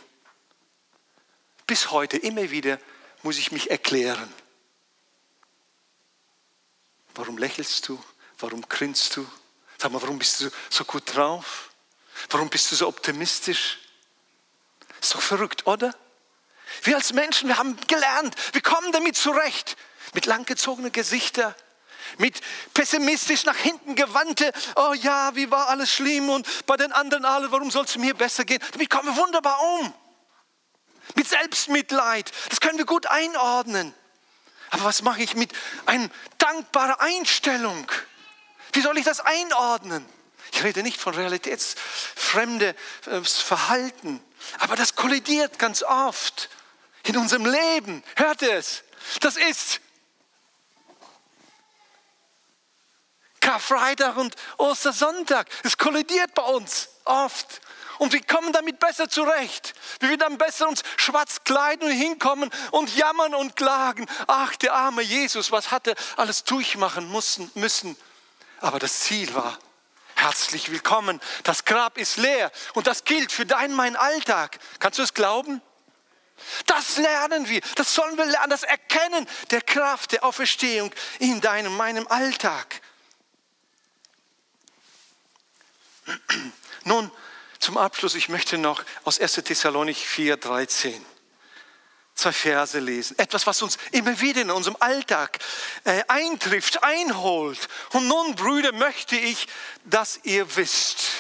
Bis 1.67 1.91
heute 1.91 2.17
immer 2.17 2.53
wieder 2.53 2.79
muss 3.25 3.39
ich 3.39 3.51
mich 3.51 3.73
erklären. 3.73 4.33
Warum 7.17 7.39
lächelst 7.39 7.89
du? 7.89 8.01
Warum 8.43 8.69
grinst 8.69 9.17
du? 9.17 9.27
Sag 9.79 9.93
mal, 9.93 10.03
warum 10.03 10.19
bist 10.19 10.41
du 10.41 10.51
so 10.69 10.85
gut 10.85 11.15
drauf? 11.15 11.71
Warum 12.29 12.51
bist 12.51 12.71
du 12.71 12.77
so 12.77 12.89
optimistisch? 12.89 13.79
Ist 15.01 15.15
doch 15.15 15.23
verrückt, 15.23 15.67
oder? 15.67 15.95
Wir 16.83 16.97
als 16.97 17.13
Menschen, 17.13 17.49
wir 17.49 17.59
haben 17.59 17.77
gelernt, 17.87 18.35
wir 18.53 18.61
kommen 18.61 18.91
damit 18.91 19.17
zurecht. 19.17 19.77
Mit 20.15 20.27
langgezogenen 20.27 20.91
Gesichtern, 20.93 21.55
mit 22.19 22.41
pessimistisch 22.75 23.45
nach 23.45 23.57
hinten 23.57 23.95
gewandte, 23.95 24.53
oh 24.77 24.93
ja, 24.93 25.35
wie 25.37 25.51
war 25.51 25.69
alles 25.69 25.91
schlimm 25.91 26.29
und 26.29 26.67
bei 26.67 26.77
den 26.77 26.93
anderen 26.93 27.25
alle, 27.25 27.51
warum 27.51 27.71
soll 27.71 27.85
es 27.85 27.97
mir 27.97 28.13
besser 28.13 28.45
gehen? 28.45 28.63
Damit 28.73 28.91
kommen 28.91 29.15
wir 29.15 29.23
wunderbar 29.23 29.59
um. 29.79 29.95
Mit 31.15 31.29
Selbstmitleid, 31.29 32.31
das 32.51 32.61
können 32.61 32.77
wir 32.77 32.87
gut 32.87 33.07
einordnen. 33.07 33.95
Aber 34.71 34.85
was 34.85 35.03
mache 35.03 35.23
ich 35.23 35.35
mit 35.35 35.53
einer 35.87 36.11
dankbaren 36.39 36.97
Einstellung? 36.99 37.91
Wie 38.73 38.81
soll 38.81 38.99
ich 38.99 39.05
das 39.05 39.21
einordnen? 39.21 40.05
Ich 40.53 40.63
rede 40.63 40.83
nicht 40.83 41.01
von 41.01 41.15
realitätsfremde 41.15 42.75
äh, 43.07 43.21
Verhalten, 43.23 44.23
aber 44.59 44.77
das 44.77 44.95
kollidiert 44.95 45.59
ganz 45.59 45.83
oft 45.83 46.51
in 47.05 47.17
unserem 47.17 47.47
Leben. 47.47 48.03
Hört 48.17 48.43
es? 48.43 48.85
Das 49.21 49.37
ist 49.37 49.81
Karfreitag 53.41 54.17
und 54.17 54.37
Ostersonntag. 54.57 55.49
Es 55.65 55.77
kollidiert 55.77 56.33
bei 56.35 56.43
uns 56.43 56.89
oft. 57.05 57.61
Und 57.99 58.13
wir 58.13 58.23
kommen 58.23 58.53
damit 58.53 58.79
besser 58.79 59.09
zurecht. 59.09 59.75
Wir 60.01 60.17
dann 60.17 60.39
besser 60.39 60.69
uns 60.69 60.83
schwarz 60.97 61.45
kleiden 61.45 61.89
und 61.89 61.95
hinkommen 61.95 62.51
und 62.71 62.95
jammern 62.97 63.35
und 63.35 63.55
klagen. 63.57 64.07
Ach, 64.27 64.57
der 64.57 64.75
arme 64.75 65.03
Jesus, 65.03 65.53
was 65.53 65.71
hat 65.71 65.87
er 65.87 65.95
alles 66.17 66.45
durchmachen 66.45 67.11
müssen? 67.55 67.97
Aber 68.63 68.79
das 68.79 69.01
Ziel 69.01 69.35
war, 69.35 69.59
herzlich 70.15 70.71
willkommen. 70.71 71.21
Das 71.43 71.65
Grab 71.65 71.99
ist 71.99 72.17
leer 72.17 72.53
und 72.75 72.87
das 72.87 73.03
gilt 73.03 73.33
für 73.33 73.45
deinen, 73.45 73.75
mein 73.75 73.97
Alltag. 73.97 74.61
Kannst 74.79 75.01
du 75.01 75.03
es 75.03 75.15
glauben? 75.15 75.61
Das 76.67 76.97
lernen 76.97 77.49
wir, 77.49 77.61
das 77.75 77.93
sollen 77.93 78.17
wir 78.17 78.25
lernen, 78.25 78.51
das 78.51 78.63
Erkennen 78.63 79.29
der 79.51 79.63
Kraft 79.63 80.13
der 80.13 80.25
Auferstehung 80.25 80.95
in 81.19 81.41
deinem, 81.41 81.77
meinem 81.77 82.07
Alltag. 82.07 82.81
Nun, 86.85 87.11
zum 87.59 87.77
Abschluss, 87.79 88.15
ich 88.15 88.29
möchte 88.29 88.59
noch 88.59 88.85
aus 89.03 89.19
1. 89.19 89.35
Thessalonik 89.35 89.97
4, 89.97 90.37
13 90.37 91.05
zwei 92.15 92.33
Verse 92.33 92.79
lesen. 92.79 93.19
Etwas, 93.19 93.47
was 93.47 93.63
uns 93.63 93.79
immer 93.91 94.21
wieder 94.21 94.43
in 94.43 94.51
unserem 94.51 94.77
Alltag 94.81 95.39
äh, 95.85 96.03
eintrifft, 96.09 96.83
einholt. 96.83 97.69
Und 97.93 98.09
nun, 98.09 98.35
Brüder, 98.35 98.73
möchte 98.73 99.17
ich, 99.17 99.49
dass 99.85 100.21
ihr 100.23 100.57
wisst, 100.57 101.11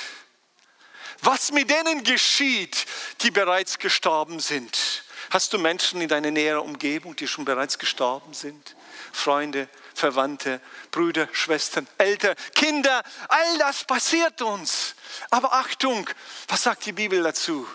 was 1.20 1.52
mit 1.52 1.70
denen 1.70 2.02
geschieht, 2.04 2.86
die 3.20 3.30
bereits 3.30 3.78
gestorben 3.78 4.40
sind. 4.40 5.04
Hast 5.30 5.52
du 5.52 5.58
Menschen 5.58 6.00
in 6.00 6.08
deiner 6.08 6.30
näheren 6.30 6.60
Umgebung, 6.60 7.16
die 7.16 7.26
schon 7.26 7.44
bereits 7.44 7.78
gestorben 7.78 8.34
sind? 8.34 8.76
Freunde, 9.12 9.68
Verwandte, 9.94 10.60
Brüder, 10.90 11.28
Schwestern, 11.32 11.86
Eltern, 11.96 12.34
Kinder, 12.54 13.02
all 13.28 13.58
das 13.58 13.84
passiert 13.84 14.42
uns. 14.42 14.94
Aber 15.30 15.52
Achtung, 15.52 16.08
was 16.48 16.62
sagt 16.62 16.84
die 16.86 16.92
Bibel 16.92 17.22
dazu? 17.22 17.66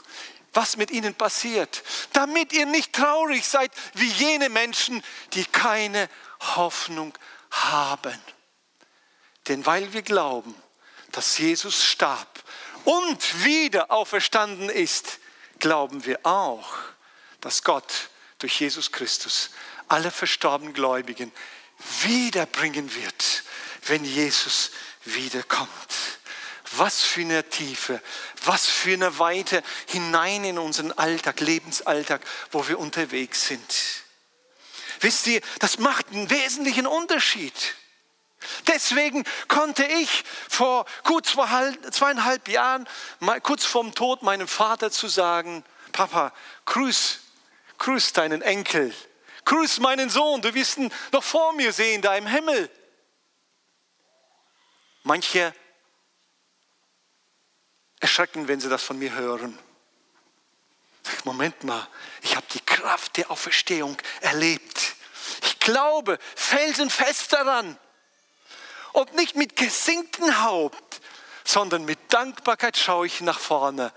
Was 0.58 0.76
mit 0.76 0.90
ihnen 0.90 1.14
passiert, 1.14 1.84
damit 2.14 2.52
ihr 2.52 2.66
nicht 2.66 2.92
traurig 2.92 3.48
seid 3.48 3.72
wie 3.94 4.10
jene 4.10 4.50
Menschen, 4.50 5.04
die 5.34 5.46
keine 5.46 6.10
Hoffnung 6.56 7.14
haben. 7.52 8.20
Denn 9.48 9.64
weil 9.68 9.94
wir 9.94 10.02
glauben, 10.02 10.56
dass 11.12 11.38
Jesus 11.38 11.84
starb 11.86 12.44
und 12.86 13.46
wieder 13.46 13.92
auferstanden 13.92 14.70
ist, 14.70 15.20
glauben 15.60 16.06
wir 16.06 16.26
auch, 16.26 16.74
dass 17.40 17.62
Gott 17.62 18.10
durch 18.40 18.60
Jesus 18.60 18.92
Christus 18.92 19.52
alle 19.88 20.10
verstorbenen 20.10 20.74
Gläubigen 20.74 21.32
wiederbringen 22.02 22.96
wird, 22.96 23.44
wenn 23.84 24.04
Jesus 24.04 24.72
wiederkommt. 25.04 25.70
Was 26.76 27.02
für 27.02 27.22
eine 27.22 27.48
Tiefe, 27.48 28.02
was 28.44 28.66
für 28.66 28.94
eine 28.94 29.20
Weite 29.20 29.64
hinein 29.88 30.44
in 30.44 30.60
unseren 30.60 30.92
Alltag, 30.92 31.40
Lebensalltag, 31.40 32.22
wo 32.52 32.68
wir 32.68 32.78
unterwegs 32.78 33.48
sind. 33.48 33.76
Wisst 35.00 35.28
ihr, 35.28 35.42
das 35.60 35.80
macht 35.80 36.10
einen 36.10 36.30
wesentlichen 36.30 36.88
Unterschied. 36.88 37.76
Deswegen 38.68 39.24
konnte 39.48 39.84
ich 39.86 40.24
vor 40.50 40.86
gut 41.04 41.26
zweieinhalb 41.26 42.48
Jahren, 42.48 42.88
kurz 43.44 43.66
vorm 43.66 43.96
Tod, 43.96 44.24
meinem 44.24 44.48
Vater 44.48 44.92
zu 44.92 45.08
sagen, 45.08 45.64
Papa, 45.92 46.34
grüß, 46.66 47.20
grüß 47.78 48.14
deinen 48.14 48.42
Enkel, 48.42 48.94
grüß 49.46 49.80
meinen 49.80 50.10
Sohn, 50.10 50.42
du 50.42 50.54
wirst 50.54 50.78
ihn 50.78 50.94
noch 51.12 51.24
vor 51.24 51.54
mir 51.54 51.74
sehen, 51.74 52.02
da 52.02 52.16
im 52.16 52.28
Himmel. 52.28 52.70
Manche 55.04 55.54
erschrecken, 58.00 58.48
wenn 58.48 58.60
sie 58.60 58.70
das 58.70 58.84
von 58.84 59.00
mir 59.00 59.14
hören. 59.14 59.58
Moment 61.24 61.64
mal, 61.64 61.88
ich 62.22 62.36
habe 62.36 62.46
die 62.54 62.60
Kraft 62.60 63.18
der 63.18 63.32
Auferstehung 63.32 63.98
erlebt. 64.22 64.96
Ich 65.44 65.60
glaube 65.60 66.20
felsenfest 66.36 67.34
daran. 67.34 67.78
Und 68.94 69.14
nicht 69.16 69.36
mit 69.36 69.56
gesenktem 69.56 70.44
Haupt, 70.44 71.02
sondern 71.44 71.86
mit 71.86 72.00
Dankbarkeit 72.10 72.78
schaue 72.78 73.06
ich 73.06 73.22
nach 73.22 73.40
vorne 73.40 73.94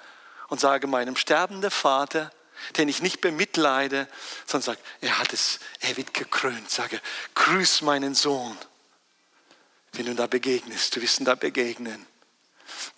und 0.48 0.60
sage 0.60 0.86
meinem 0.86 1.16
sterbenden 1.16 1.70
Vater, 1.70 2.30
den 2.76 2.88
ich 2.88 3.00
nicht 3.00 3.20
bemitleide, 3.20 4.06
sondern 4.46 4.76
sage, 4.76 4.80
er 5.00 5.18
hat 5.18 5.32
es, 5.32 5.60
er 5.80 5.96
wird 5.96 6.12
gekrönt. 6.12 6.70
Sage, 6.70 7.00
grüß 7.34 7.82
meinen 7.82 8.14
Sohn. 8.14 8.56
Wenn 9.92 10.06
du 10.06 10.14
da 10.14 10.26
begegnest, 10.26 10.94
du 10.94 11.00
wirst 11.00 11.20
ihn 11.20 11.24
da 11.24 11.34
begegnen. 11.34 12.06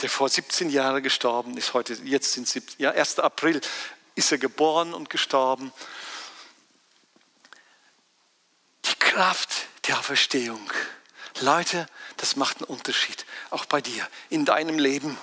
Der 0.00 0.10
vor 0.10 0.28
17 0.28 0.70
Jahren 0.70 1.02
gestorben 1.02 1.56
ist. 1.56 1.74
Heute, 1.74 1.94
jetzt 2.04 2.32
sind 2.32 2.48
17, 2.48 2.76
ja, 2.78 2.90
1. 2.92 3.18
April 3.18 3.60
ist 4.14 4.32
er 4.32 4.38
geboren 4.38 4.94
und 4.94 5.10
gestorben. 5.10 5.72
Die 8.84 8.94
Kraft 8.98 9.66
der 9.86 9.98
Auferstehung. 9.98 10.70
Leute, 11.40 11.86
das 12.18 12.36
macht 12.36 12.58
einen 12.58 12.66
Unterschied, 12.66 13.26
auch 13.50 13.64
bei 13.64 13.80
dir, 13.80 14.06
in 14.28 14.44
deinem 14.44 14.78
Leben. 14.78 15.18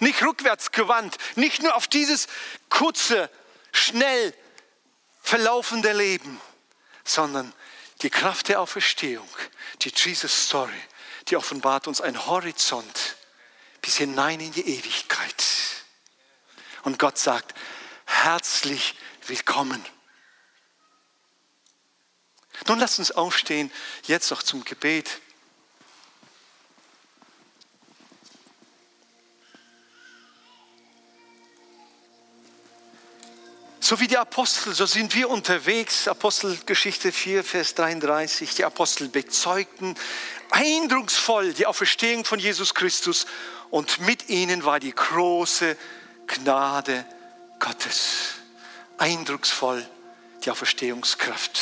Nicht 0.00 0.22
rückwärts 0.22 0.70
gewandt, 0.72 1.16
nicht 1.36 1.62
nur 1.62 1.74
auf 1.74 1.86
dieses 1.86 2.28
kurze, 2.68 3.30
schnell 3.72 4.34
verlaufende 5.22 5.92
Leben, 5.92 6.40
sondern 7.04 7.52
die 8.02 8.10
Kraft 8.10 8.48
der 8.48 8.60
Auferstehung, 8.60 9.28
die 9.82 9.92
Jesus 9.94 10.46
Story, 10.46 10.80
die 11.28 11.36
offenbart 11.36 11.88
uns 11.88 12.00
einen 12.00 12.26
Horizont 12.26 13.17
bis 13.80 13.96
hinein 13.96 14.40
in 14.40 14.52
die 14.52 14.66
Ewigkeit. 14.66 15.44
Und 16.82 16.98
Gott 16.98 17.18
sagt, 17.18 17.54
herzlich 18.06 18.94
willkommen. 19.26 19.84
Nun 22.66 22.78
lasst 22.78 22.98
uns 22.98 23.12
aufstehen, 23.12 23.70
jetzt 24.04 24.30
noch 24.30 24.42
zum 24.42 24.64
Gebet. 24.64 25.20
So 33.88 34.00
wie 34.00 34.06
die 34.06 34.18
Apostel, 34.18 34.74
so 34.74 34.84
sind 34.84 35.14
wir 35.14 35.30
unterwegs. 35.30 36.08
Apostelgeschichte 36.08 37.10
4, 37.10 37.42
Vers 37.42 37.74
33. 37.74 38.54
Die 38.54 38.64
Apostel 38.66 39.08
bezeugten 39.08 39.94
eindrucksvoll 40.50 41.54
die 41.54 41.64
Auferstehung 41.64 42.26
von 42.26 42.38
Jesus 42.38 42.74
Christus 42.74 43.26
und 43.70 44.00
mit 44.00 44.28
ihnen 44.28 44.64
war 44.64 44.80
die 44.80 44.94
große 44.94 45.76
Gnade 46.26 47.04
Gottes. 47.58 48.34
Eindrucksvoll 48.98 49.86
die 50.44 50.50
Auferstehungskraft. 50.50 51.60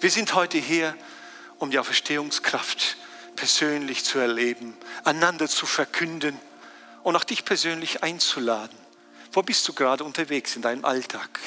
Wir 0.00 0.10
sind 0.10 0.34
heute 0.34 0.58
hier, 0.58 0.96
um 1.58 1.70
die 1.70 1.78
Auferstehungskraft 1.78 2.96
persönlich 3.36 4.04
zu 4.04 4.18
erleben, 4.18 4.76
einander 5.04 5.48
zu 5.48 5.66
verkünden 5.66 6.38
und 7.02 7.16
auch 7.16 7.24
dich 7.24 7.44
persönlich 7.44 8.02
einzuladen. 8.02 8.76
Wo 9.32 9.42
bist 9.42 9.66
du 9.68 9.72
gerade 9.72 10.04
unterwegs 10.04 10.56
in 10.56 10.62
deinem 10.62 10.84
Alltag? 10.84 11.40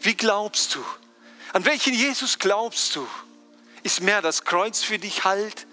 Wie 0.00 0.14
glaubst 0.14 0.74
du? 0.74 0.84
An 1.52 1.64
welchen 1.64 1.94
Jesus 1.94 2.38
glaubst 2.38 2.96
du? 2.96 3.06
Ist 3.82 4.00
mehr 4.00 4.22
das 4.22 4.44
Kreuz 4.44 4.82
für 4.82 4.98
dich 4.98 5.24
Halt 5.24 5.66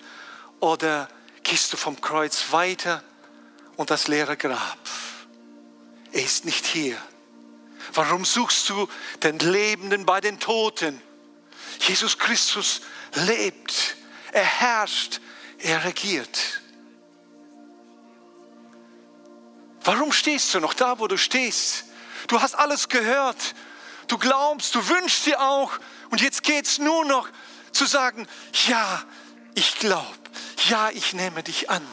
oder 0.60 1.10
gehst 1.44 1.74
du 1.74 1.78
vom 1.78 2.00
Kreuz 2.00 2.52
weiter 2.52 3.04
und 3.78 3.90
das 3.90 4.08
leere 4.08 4.36
Grab? 4.36 4.78
Er 6.12 6.24
ist 6.24 6.46
nicht 6.46 6.66
hier. 6.66 6.98
Warum 7.94 8.26
suchst 8.26 8.70
du 8.70 8.88
den 9.24 9.40
Lebenden 9.40 10.06
bei 10.06 10.20
den 10.20 10.40
Toten? 10.40 11.02
Jesus 11.80 12.18
Christus 12.18 12.82
lebt, 13.14 13.96
er 14.32 14.44
herrscht, 14.44 15.22
er 15.60 15.86
regiert. 15.86 16.62
Warum 19.84 20.12
stehst 20.12 20.54
du 20.54 20.60
noch 20.60 20.74
da, 20.74 21.00
wo 21.00 21.08
du 21.08 21.18
stehst? 21.18 21.86
Du 22.28 22.42
hast 22.42 22.56
alles 22.56 22.90
gehört. 22.90 23.56
Du 24.08 24.18
glaubst, 24.18 24.76
du 24.76 24.90
wünschst 24.90 25.26
dir 25.26 25.42
auch. 25.42 25.72
Und 26.10 26.22
jetzt 26.22 26.44
geht 26.44 26.66
es 26.66 26.78
nur 26.78 27.06
noch 27.06 27.30
zu 27.72 27.86
sagen, 27.86 28.28
ja, 28.68 29.04
ich 29.56 29.80
glaube, 29.80 30.06
ja, 30.68 30.90
ich 30.90 31.14
nehme 31.14 31.44
dich 31.44 31.70
an. 31.70 31.86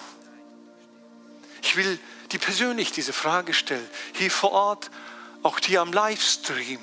Will 1.77 1.99
dir 2.33 2.39
persönlich 2.39 2.93
diese 2.93 3.13
Frage 3.13 3.55
stellen, 3.55 3.89
hier 4.15 4.31
vor 4.31 4.53
Ort, 4.53 4.91
auch 5.43 5.61
dir 5.61 5.81
am 5.81 5.93
Livestream. 5.93 6.81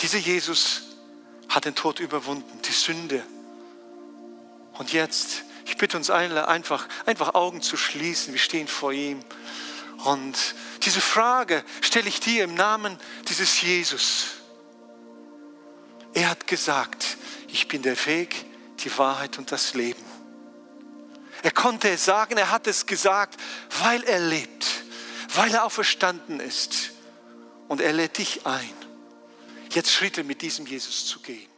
Dieser 0.00 0.18
Jesus 0.18 0.82
hat 1.48 1.64
den 1.64 1.74
Tod 1.74 2.00
überwunden, 2.00 2.60
die 2.62 2.72
Sünde. 2.72 3.22
Und 4.78 4.92
jetzt 4.92 5.44
ich 5.70 5.76
bitte 5.76 5.96
uns 5.96 6.10
alle 6.10 6.48
einfach, 6.48 6.88
einfach 7.06 7.34
Augen 7.34 7.62
zu 7.62 7.76
schließen. 7.76 8.34
Wir 8.34 8.40
stehen 8.40 8.66
vor 8.66 8.92
ihm. 8.92 9.20
Und 10.04 10.56
diese 10.82 11.00
Frage 11.00 11.62
stelle 11.80 12.08
ich 12.08 12.18
dir 12.18 12.42
im 12.42 12.54
Namen 12.54 12.98
dieses 13.28 13.60
Jesus. 13.60 14.30
Er 16.12 16.28
hat 16.28 16.48
gesagt, 16.48 17.18
ich 17.52 17.68
bin 17.68 17.82
der 17.82 18.04
Weg, 18.06 18.46
die 18.80 18.98
Wahrheit 18.98 19.38
und 19.38 19.52
das 19.52 19.74
Leben. 19.74 20.04
Er 21.42 21.50
konnte 21.50 21.88
es 21.88 22.04
sagen, 22.04 22.36
er 22.36 22.50
hat 22.50 22.66
es 22.66 22.84
gesagt, 22.86 23.40
weil 23.82 24.02
er 24.04 24.20
lebt, 24.20 24.84
weil 25.34 25.50
er 25.52 25.64
auferstanden 25.64 26.40
ist. 26.40 26.92
Und 27.68 27.80
er 27.80 27.92
lädt 27.92 28.18
dich 28.18 28.46
ein, 28.46 28.74
jetzt 29.70 29.92
Schritte 29.92 30.24
mit 30.24 30.42
diesem 30.42 30.66
Jesus 30.66 31.06
zu 31.06 31.20
gehen. 31.20 31.48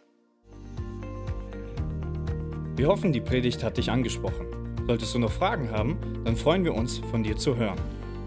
Wir 2.76 2.88
hoffen, 2.88 3.12
die 3.12 3.20
Predigt 3.20 3.62
hat 3.62 3.76
dich 3.76 3.90
angesprochen. 3.90 4.46
Solltest 4.86 5.14
du 5.14 5.18
noch 5.18 5.32
Fragen 5.32 5.70
haben, 5.70 6.24
dann 6.24 6.36
freuen 6.36 6.64
wir 6.64 6.74
uns, 6.74 7.00
von 7.10 7.22
dir 7.22 7.36
zu 7.36 7.56
hören. 7.56 7.78